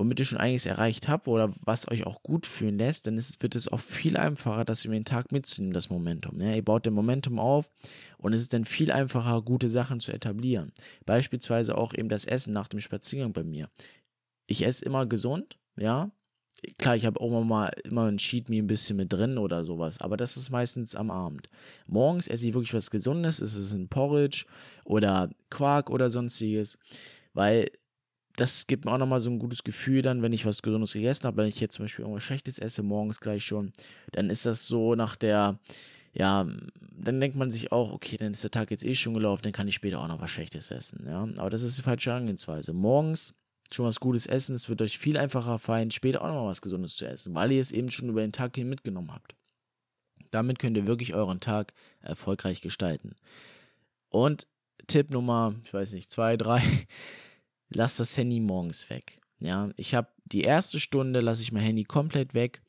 womit 0.00 0.18
ihr 0.18 0.24
schon 0.24 0.38
einiges 0.38 0.64
erreicht 0.64 1.08
habt 1.08 1.28
oder 1.28 1.52
was 1.60 1.86
euch 1.90 2.06
auch 2.06 2.22
gut 2.22 2.46
fühlen 2.46 2.78
lässt, 2.78 3.06
dann 3.06 3.18
ist, 3.18 3.42
wird 3.42 3.54
es 3.54 3.68
auch 3.68 3.80
viel 3.80 4.16
einfacher, 4.16 4.64
das 4.64 4.86
über 4.86 4.94
den 4.94 5.04
Tag 5.04 5.30
mitzunehmen, 5.30 5.74
das 5.74 5.90
Momentum. 5.90 6.40
Ja, 6.40 6.54
ihr 6.54 6.64
baut 6.64 6.86
den 6.86 6.94
Momentum 6.94 7.38
auf 7.38 7.68
und 8.16 8.32
es 8.32 8.40
ist 8.40 8.54
dann 8.54 8.64
viel 8.64 8.90
einfacher, 8.90 9.42
gute 9.42 9.68
Sachen 9.68 10.00
zu 10.00 10.10
etablieren. 10.10 10.72
Beispielsweise 11.04 11.76
auch 11.76 11.92
eben 11.92 12.08
das 12.08 12.24
Essen 12.24 12.54
nach 12.54 12.68
dem 12.68 12.80
Spaziergang 12.80 13.34
bei 13.34 13.44
mir. 13.44 13.68
Ich 14.46 14.64
esse 14.64 14.86
immer 14.86 15.04
gesund, 15.04 15.58
ja. 15.76 16.10
Klar, 16.78 16.96
ich 16.96 17.04
habe 17.04 17.20
auch 17.20 17.44
mal 17.44 17.70
immer 17.84 18.06
ein 18.06 18.16
Cheat 18.16 18.48
Meal 18.48 18.62
ein 18.62 18.66
bisschen 18.66 18.96
mit 18.96 19.12
drin 19.12 19.36
oder 19.36 19.64
sowas, 19.66 20.00
aber 20.00 20.16
das 20.16 20.38
ist 20.38 20.50
meistens 20.50 20.94
am 20.94 21.10
Abend. 21.10 21.50
Morgens 21.86 22.26
esse 22.26 22.48
ich 22.48 22.54
wirklich 22.54 22.74
was 22.74 22.90
Gesundes, 22.90 23.38
es 23.38 23.54
ist 23.54 23.72
ein 23.72 23.88
Porridge 23.88 24.46
oder 24.84 25.30
Quark 25.50 25.90
oder 25.90 26.10
sonstiges, 26.10 26.78
weil 27.34 27.70
das 28.36 28.66
gibt 28.66 28.84
mir 28.84 28.92
auch 28.92 28.98
nochmal 28.98 29.20
so 29.20 29.30
ein 29.30 29.38
gutes 29.38 29.64
Gefühl 29.64 30.02
dann, 30.02 30.22
wenn 30.22 30.32
ich 30.32 30.46
was 30.46 30.62
Gesundes 30.62 30.92
gegessen 30.92 31.24
habe. 31.24 31.38
Wenn 31.38 31.48
ich 31.48 31.60
jetzt 31.60 31.74
zum 31.74 31.84
Beispiel 31.84 32.04
irgendwas 32.04 32.24
Schlechtes 32.24 32.58
esse, 32.58 32.82
morgens 32.82 33.20
gleich 33.20 33.44
schon, 33.44 33.72
dann 34.12 34.30
ist 34.30 34.46
das 34.46 34.66
so 34.66 34.94
nach 34.94 35.16
der, 35.16 35.58
ja, 36.12 36.46
dann 36.92 37.20
denkt 37.20 37.36
man 37.36 37.50
sich 37.50 37.72
auch, 37.72 37.92
okay, 37.92 38.16
dann 38.16 38.32
ist 38.32 38.42
der 38.42 38.50
Tag 38.50 38.70
jetzt 38.70 38.84
eh 38.84 38.94
schon 38.94 39.14
gelaufen, 39.14 39.42
dann 39.42 39.52
kann 39.52 39.68
ich 39.68 39.74
später 39.74 40.00
auch 40.00 40.08
noch 40.08 40.20
was 40.20 40.30
Schlechtes 40.30 40.70
essen. 40.70 41.04
Ja, 41.06 41.28
aber 41.36 41.50
das 41.50 41.62
ist 41.62 41.78
die 41.78 41.82
falsche 41.82 42.14
Angehensweise. 42.14 42.72
Morgens 42.72 43.34
schon 43.72 43.86
was 43.86 44.00
Gutes 44.00 44.26
essen, 44.26 44.54
es 44.54 44.68
wird 44.68 44.82
euch 44.82 44.98
viel 44.98 45.16
einfacher 45.16 45.58
fallen, 45.58 45.90
später 45.90 46.22
auch 46.22 46.28
noch 46.28 46.42
mal 46.42 46.46
was 46.46 46.62
Gesundes 46.62 46.96
zu 46.96 47.06
essen, 47.06 47.34
weil 47.34 47.52
ihr 47.52 47.60
es 47.60 47.72
eben 47.72 47.90
schon 47.90 48.08
über 48.08 48.20
den 48.20 48.32
Tag 48.32 48.56
hin 48.56 48.68
mitgenommen 48.68 49.12
habt. 49.12 49.34
Damit 50.30 50.58
könnt 50.58 50.76
ihr 50.76 50.86
wirklich 50.86 51.14
euren 51.14 51.40
Tag 51.40 51.72
erfolgreich 52.00 52.60
gestalten. 52.60 53.16
Und 54.08 54.46
Tipp 54.86 55.10
Nummer, 55.10 55.54
ich 55.64 55.72
weiß 55.72 55.92
nicht, 55.92 56.10
zwei, 56.10 56.36
drei, 56.36 56.62
lass 57.70 57.96
das 57.96 58.16
Handy 58.16 58.40
morgens 58.40 58.90
weg. 58.90 59.20
Ja, 59.38 59.70
ich 59.76 59.94
habe 59.94 60.08
die 60.26 60.42
erste 60.42 60.78
Stunde, 60.78 61.20
lasse 61.20 61.42
ich 61.42 61.52
mein 61.52 61.62
Handy 61.62 61.84
komplett 61.84 62.34
weg. 62.34 62.60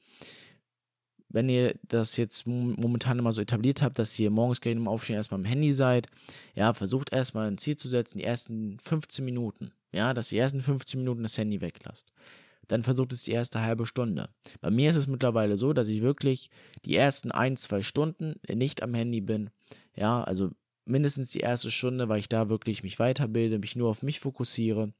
Wenn 1.29 1.47
ihr 1.47 1.75
das 1.87 2.17
jetzt 2.17 2.45
momentan 2.45 3.19
immer 3.19 3.31
so 3.31 3.41
etabliert 3.41 3.81
habt, 3.81 3.99
dass 3.99 4.17
ihr 4.19 4.29
morgens 4.31 4.59
gleich 4.59 4.75
im 4.75 4.87
Aufstehen 4.87 5.15
erstmal 5.15 5.39
am 5.39 5.45
Handy 5.45 5.73
seid, 5.73 6.07
ja, 6.55 6.73
versucht 6.73 7.13
erstmal 7.13 7.47
ein 7.47 7.57
Ziel 7.57 7.77
zu 7.77 7.87
setzen, 7.87 8.17
die 8.17 8.25
ersten 8.25 8.79
15 8.79 9.23
Minuten. 9.23 9.71
Ja, 9.93 10.13
dass 10.13 10.31
ihr 10.31 10.37
die 10.37 10.41
ersten 10.41 10.61
15 10.61 10.99
Minuten 10.99 11.23
das 11.23 11.37
Handy 11.37 11.61
weglasst. 11.61 12.11
Dann 12.67 12.83
versucht 12.83 13.11
es 13.11 13.23
die 13.23 13.31
erste 13.31 13.61
halbe 13.61 13.85
Stunde. 13.85 14.29
Bei 14.61 14.71
mir 14.71 14.89
ist 14.89 14.95
es 14.95 15.07
mittlerweile 15.07 15.57
so, 15.57 15.73
dass 15.73 15.89
ich 15.89 16.01
wirklich 16.01 16.49
die 16.85 16.95
ersten 16.95 17.31
ein, 17.31 17.57
zwei 17.57 17.81
Stunden 17.81 18.35
nicht 18.49 18.83
am 18.83 18.93
Handy 18.93 19.21
bin. 19.21 19.49
Ja, 19.95 20.23
also 20.23 20.51
mindestens 20.85 21.31
die 21.31 21.39
erste 21.39 21.71
Stunde, 21.71 22.09
weil 22.09 22.19
ich 22.19 22.29
da 22.29 22.49
wirklich 22.49 22.83
mich 22.83 22.99
weiterbilde, 22.99 23.59
mich 23.59 23.75
nur 23.75 23.89
auf 23.89 24.03
mich 24.03 24.19
fokussiere. 24.19 24.93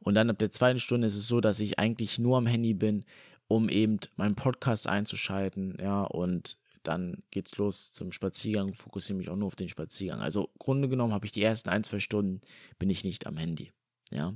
Und 0.00 0.14
dann 0.14 0.30
ab 0.30 0.38
der 0.38 0.50
zweiten 0.50 0.80
Stunde 0.80 1.06
ist 1.06 1.16
es 1.16 1.26
so, 1.26 1.40
dass 1.40 1.60
ich 1.60 1.78
eigentlich 1.78 2.18
nur 2.18 2.36
am 2.36 2.46
Handy 2.46 2.74
bin, 2.74 3.04
um 3.48 3.68
eben 3.68 3.98
meinen 4.16 4.34
Podcast 4.36 4.86
einzuschalten, 4.86 5.76
ja, 5.80 6.04
und 6.04 6.58
dann 6.82 7.22
geht's 7.30 7.56
los 7.56 7.92
zum 7.92 8.12
Spaziergang, 8.12 8.72
fokussiere 8.74 9.18
mich 9.18 9.28
auch 9.28 9.36
nur 9.36 9.48
auf 9.48 9.56
den 9.56 9.68
Spaziergang. 9.68 10.20
Also 10.20 10.50
Grunde 10.58 10.88
genommen 10.88 11.12
habe 11.12 11.26
ich 11.26 11.32
die 11.32 11.42
ersten 11.42 11.68
ein, 11.68 11.84
zwei 11.84 12.00
Stunden 12.00 12.40
bin 12.78 12.88
ich 12.88 13.04
nicht 13.04 13.26
am 13.26 13.36
Handy. 13.36 13.72
Ja, 14.10 14.34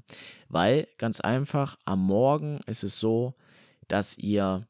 weil 0.48 0.86
ganz 0.98 1.20
einfach 1.20 1.78
am 1.86 2.04
Morgen 2.04 2.60
ist 2.66 2.84
es 2.84 3.00
so, 3.00 3.34
dass 3.88 4.18
ihr 4.18 4.66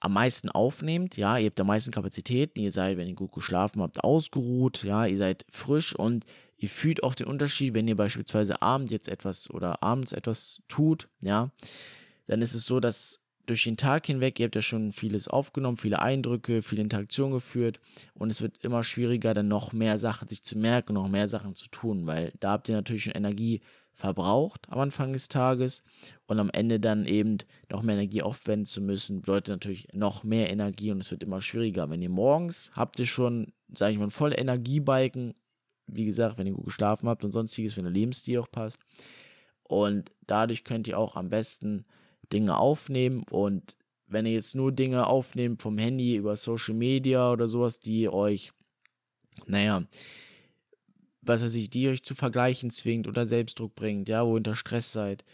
am 0.00 0.12
meisten 0.12 0.48
aufnehmt. 0.48 1.16
Ja, 1.16 1.38
ihr 1.38 1.46
habt 1.46 1.60
am 1.60 1.66
meisten 1.66 1.90
Kapazitäten. 1.90 2.60
Ihr 2.60 2.72
seid, 2.72 2.96
wenn 2.96 3.08
ihr 3.08 3.14
gut 3.14 3.32
geschlafen 3.32 3.82
habt, 3.82 4.02
ausgeruht. 4.02 4.84
Ja, 4.84 5.06
ihr 5.06 5.16
seid 5.16 5.44
frisch 5.50 5.94
und 5.94 6.24
ihr 6.56 6.68
fühlt 6.68 7.02
auch 7.02 7.14
den 7.14 7.26
Unterschied, 7.26 7.74
wenn 7.74 7.88
ihr 7.88 7.96
beispielsweise 7.96 8.62
abends 8.62 8.90
jetzt 8.90 9.08
etwas 9.08 9.50
oder 9.50 9.82
abends 9.82 10.12
etwas 10.12 10.62
tut. 10.68 11.08
Ja, 11.20 11.50
dann 12.26 12.42
ist 12.42 12.54
es 12.54 12.64
so, 12.64 12.80
dass 12.80 13.20
durch 13.46 13.64
den 13.64 13.78
Tag 13.78 14.06
hinweg, 14.06 14.38
ihr 14.38 14.44
habt 14.44 14.56
ja 14.56 14.62
schon 14.62 14.92
vieles 14.92 15.26
aufgenommen, 15.26 15.78
viele 15.78 16.00
Eindrücke, 16.00 16.62
viele 16.62 16.82
Interaktionen 16.82 17.32
geführt 17.32 17.80
und 18.14 18.28
es 18.30 18.42
wird 18.42 18.58
immer 18.62 18.84
schwieriger, 18.84 19.32
dann 19.32 19.48
noch 19.48 19.72
mehr 19.72 19.98
Sachen 19.98 20.28
sich 20.28 20.42
zu 20.42 20.58
merken, 20.58 20.92
noch 20.92 21.08
mehr 21.08 21.28
Sachen 21.28 21.54
zu 21.54 21.66
tun, 21.68 22.06
weil 22.06 22.32
da 22.40 22.52
habt 22.52 22.68
ihr 22.68 22.74
natürlich 22.74 23.04
schon 23.04 23.14
Energie 23.14 23.62
verbraucht 23.98 24.68
am 24.70 24.78
Anfang 24.78 25.12
des 25.12 25.28
Tages 25.28 25.82
und 26.28 26.38
am 26.38 26.50
Ende 26.50 26.78
dann 26.78 27.04
eben 27.04 27.38
noch 27.68 27.82
mehr 27.82 27.96
Energie 27.96 28.22
aufwenden 28.22 28.64
zu 28.64 28.80
müssen, 28.80 29.22
bedeutet 29.22 29.48
natürlich 29.48 29.88
noch 29.92 30.22
mehr 30.22 30.50
Energie 30.50 30.92
und 30.92 31.00
es 31.00 31.10
wird 31.10 31.24
immer 31.24 31.42
schwieriger. 31.42 31.90
Wenn 31.90 32.00
ihr 32.00 32.08
morgens 32.08 32.70
habt 32.74 33.00
ihr 33.00 33.06
schon, 33.06 33.52
sage 33.74 33.94
ich 33.94 33.98
mal, 33.98 34.10
voll 34.10 34.32
Energiebalken, 34.38 35.34
wie 35.88 36.04
gesagt, 36.04 36.38
wenn 36.38 36.46
ihr 36.46 36.52
gut 36.52 36.66
geschlafen 36.66 37.08
habt 37.08 37.24
und 37.24 37.32
sonstiges, 37.32 37.76
wenn 37.76 37.84
der 37.84 37.92
Lebensstil 37.92 38.38
auch 38.38 38.50
passt. 38.52 38.78
Und 39.64 40.12
dadurch 40.28 40.62
könnt 40.62 40.86
ihr 40.86 40.96
auch 40.96 41.16
am 41.16 41.28
besten 41.28 41.84
Dinge 42.32 42.56
aufnehmen 42.56 43.24
und 43.28 43.76
wenn 44.06 44.26
ihr 44.26 44.32
jetzt 44.32 44.54
nur 44.54 44.70
Dinge 44.70 45.08
aufnehmt 45.08 45.60
vom 45.60 45.76
Handy 45.76 46.14
über 46.14 46.36
Social 46.36 46.74
Media 46.74 47.32
oder 47.32 47.48
sowas, 47.48 47.80
die 47.80 48.08
euch, 48.08 48.52
naja, 49.46 49.82
was 51.28 51.42
weiß 51.42 51.54
ich, 51.54 51.70
die 51.70 51.88
euch 51.88 52.02
zu 52.02 52.14
vergleichen 52.14 52.70
zwingt 52.70 53.06
oder 53.06 53.26
Selbstdruck 53.26 53.74
bringt, 53.74 54.08
ja, 54.08 54.24
wo 54.24 54.30
ihr 54.30 54.36
unter 54.36 54.54
Stress 54.54 54.92
seid, 54.92 55.24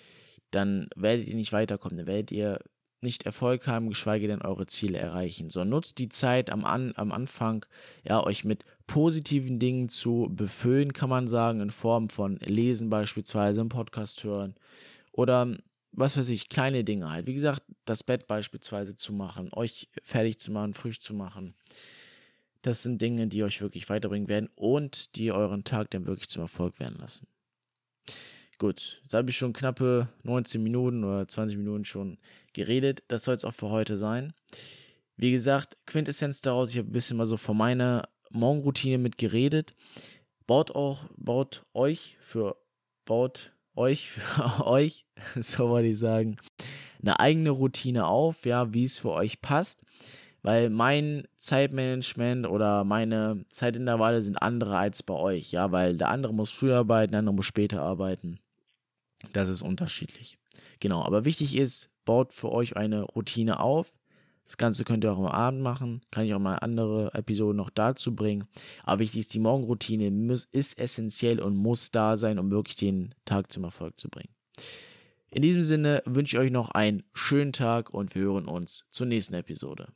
dann 0.51 0.89
werdet 0.97 1.29
ihr 1.29 1.35
nicht 1.35 1.53
weiterkommen, 1.53 1.99
dann 1.99 2.07
werdet 2.07 2.33
ihr 2.33 2.59
nicht 3.01 3.27
Erfolg 3.27 3.67
haben, 3.67 3.91
geschweige 3.91 4.27
denn 4.27 4.43
eure 4.43 4.67
Ziele 4.67 4.99
erreichen. 4.99 5.51
So 5.51 5.63
nutzt 5.65 5.99
die 5.99 6.09
Zeit 6.09 6.51
am, 6.51 6.65
An 6.65 6.93
am 6.97 7.13
Anfang, 7.13 7.67
ja, 8.03 8.25
euch 8.25 8.45
mit 8.45 8.65
positiven 8.87 9.59
Dingen 9.59 9.89
zu 9.89 10.29
befüllen, 10.31 10.93
kann 10.93 11.11
man 11.11 11.29
sagen, 11.29 11.61
in 11.61 11.71
Form 11.71 12.09
von 12.09 12.37
Lesen 12.39 12.91
beispielsweise, 12.91 13.61
im 13.61 13.69
Podcast 13.69 14.25
hören 14.25 14.55
oder 15.13 15.57
was 15.93 16.17
weiß 16.17 16.29
ich, 16.31 16.49
kleine 16.49 16.83
Dinge 16.83 17.11
halt. 17.11 17.27
Wie 17.27 17.35
gesagt, 17.35 17.63
das 17.85 18.03
Bett 18.03 18.27
beispielsweise 18.27 18.97
zu 18.97 19.13
machen, 19.13 19.51
euch 19.53 19.89
fertig 20.03 20.41
zu 20.41 20.51
machen, 20.51 20.75
frisch 20.75 21.01
zu 21.01 21.15
machen. 21.15 21.55
Das 22.65 22.83
sind 22.83 23.03
Dinge, 23.03 23.27
die 23.27 23.45
euch 23.45 23.61
wirklich 23.61 23.91
weiterbringen 23.91 24.27
werden 24.27 24.49
und 24.55 25.17
die 25.17 25.33
euren 25.33 25.65
Tag 25.65 25.91
dann 25.91 26.07
wirklich 26.07 26.31
zum 26.31 26.41
Erfolg 26.41 26.81
werden 26.81 26.97
lassen. 26.99 27.27
Gut, 28.57 29.01
jetzt 29.03 29.13
habe 29.13 29.29
ich 29.29 29.37
schon 29.37 29.53
knappe 29.53 30.09
19 30.23 30.63
Minuten 30.63 31.05
oder 31.05 31.29
20 31.29 31.59
Minuten 31.59 31.85
schon 31.85 32.17
geredet. 32.55 33.03
Das 33.09 33.25
soll 33.25 33.35
es 33.35 33.45
auch 33.45 33.53
für 33.53 33.69
heute 33.69 33.99
sein. 33.99 34.33
Wie 35.19 35.31
gesagt, 35.31 35.77
Quintessenz 35.85 36.41
daraus, 36.41 36.71
ich 36.71 36.79
habe 36.79 36.89
ein 36.89 36.93
bisschen 36.93 37.19
mal 37.19 37.27
so 37.27 37.37
von 37.37 37.55
meiner 37.55 38.09
Morgenroutine 38.31 38.97
mit 38.97 39.19
geredet. 39.19 39.75
Baut 40.47 40.71
auch, 40.71 41.05
baut 41.19 41.67
euch 41.75 42.17
für, 42.19 42.57
baut 43.05 43.53
euch, 43.75 44.09
für 44.11 44.67
euch, 44.67 45.05
so 45.39 45.69
wollte 45.69 45.89
ich 45.89 45.99
sagen, 45.99 46.39
eine 47.03 47.21
eigene 47.21 47.51
Routine 47.51 48.07
auf, 48.07 48.47
ja, 48.47 48.73
wie 48.73 48.85
es 48.85 48.97
für 48.97 49.11
euch 49.11 49.43
passt. 49.43 49.83
Weil 50.45 50.69
mein 50.69 51.27
Zeitmanagement 51.39 52.47
oder 52.47 52.85
meine 52.85 53.47
Zeitintervalle 53.49 54.21
sind 54.21 54.43
andere 54.43 54.77
als 54.77 55.03
bei 55.03 55.15
euch, 55.15 55.53
ja, 55.53 55.73
weil 55.73 55.97
der 55.97 56.11
andere 56.11 56.35
muss 56.35 56.51
früher 56.51 56.77
arbeiten, 56.77 57.13
der 57.13 57.21
andere 57.21 57.35
muss 57.35 57.47
später 57.47 57.81
arbeiten. 57.81 58.39
Das 59.33 59.49
ist 59.49 59.63
unterschiedlich. 59.63 60.37
Genau, 60.81 61.03
aber 61.03 61.25
wichtig 61.25 61.57
ist, 61.57 61.89
baut 62.05 62.35
für 62.35 62.53
euch 62.53 62.77
eine 62.77 63.05
Routine 63.05 63.59
auf. 63.59 63.95
Das 64.45 64.59
Ganze 64.59 64.85
könnt 64.85 65.03
ihr 65.03 65.15
auch 65.15 65.19
am 65.19 65.29
Abend 65.29 65.63
machen. 65.63 66.03
Kann 66.11 66.27
ich 66.27 66.35
auch 66.35 66.39
mal 66.39 66.57
andere 66.57 67.15
Episoden 67.15 67.57
noch 67.57 67.71
dazu 67.71 68.15
bringen. 68.15 68.45
Aber 68.83 68.99
wichtig 68.99 69.21
ist, 69.21 69.33
die 69.33 69.39
Morgenroutine 69.39 70.35
ist 70.53 70.79
essentiell 70.79 71.41
und 71.41 71.57
muss 71.57 71.91
da 71.91 72.19
sein, 72.19 72.39
um 72.39 72.51
wirklich 72.51 72.77
den 72.77 73.15
Tag 73.25 73.51
zum 73.51 73.65
Erfolg 73.65 73.99
zu 73.99 74.11
bringen. 74.11 74.35
In 75.31 75.41
diesem 75.41 75.63
Sinne 75.63 76.03
wünsche 76.05 76.37
ich 76.37 76.41
euch 76.43 76.51
noch 76.51 76.73
einen 76.73 77.03
schönen 77.15 77.55
Tag 77.55 77.95
und 77.95 78.15
wir 78.15 78.25
hören 78.25 78.47
uns 78.47 78.85
zur 78.91 79.07
nächsten 79.07 79.33
Episode. 79.33 79.89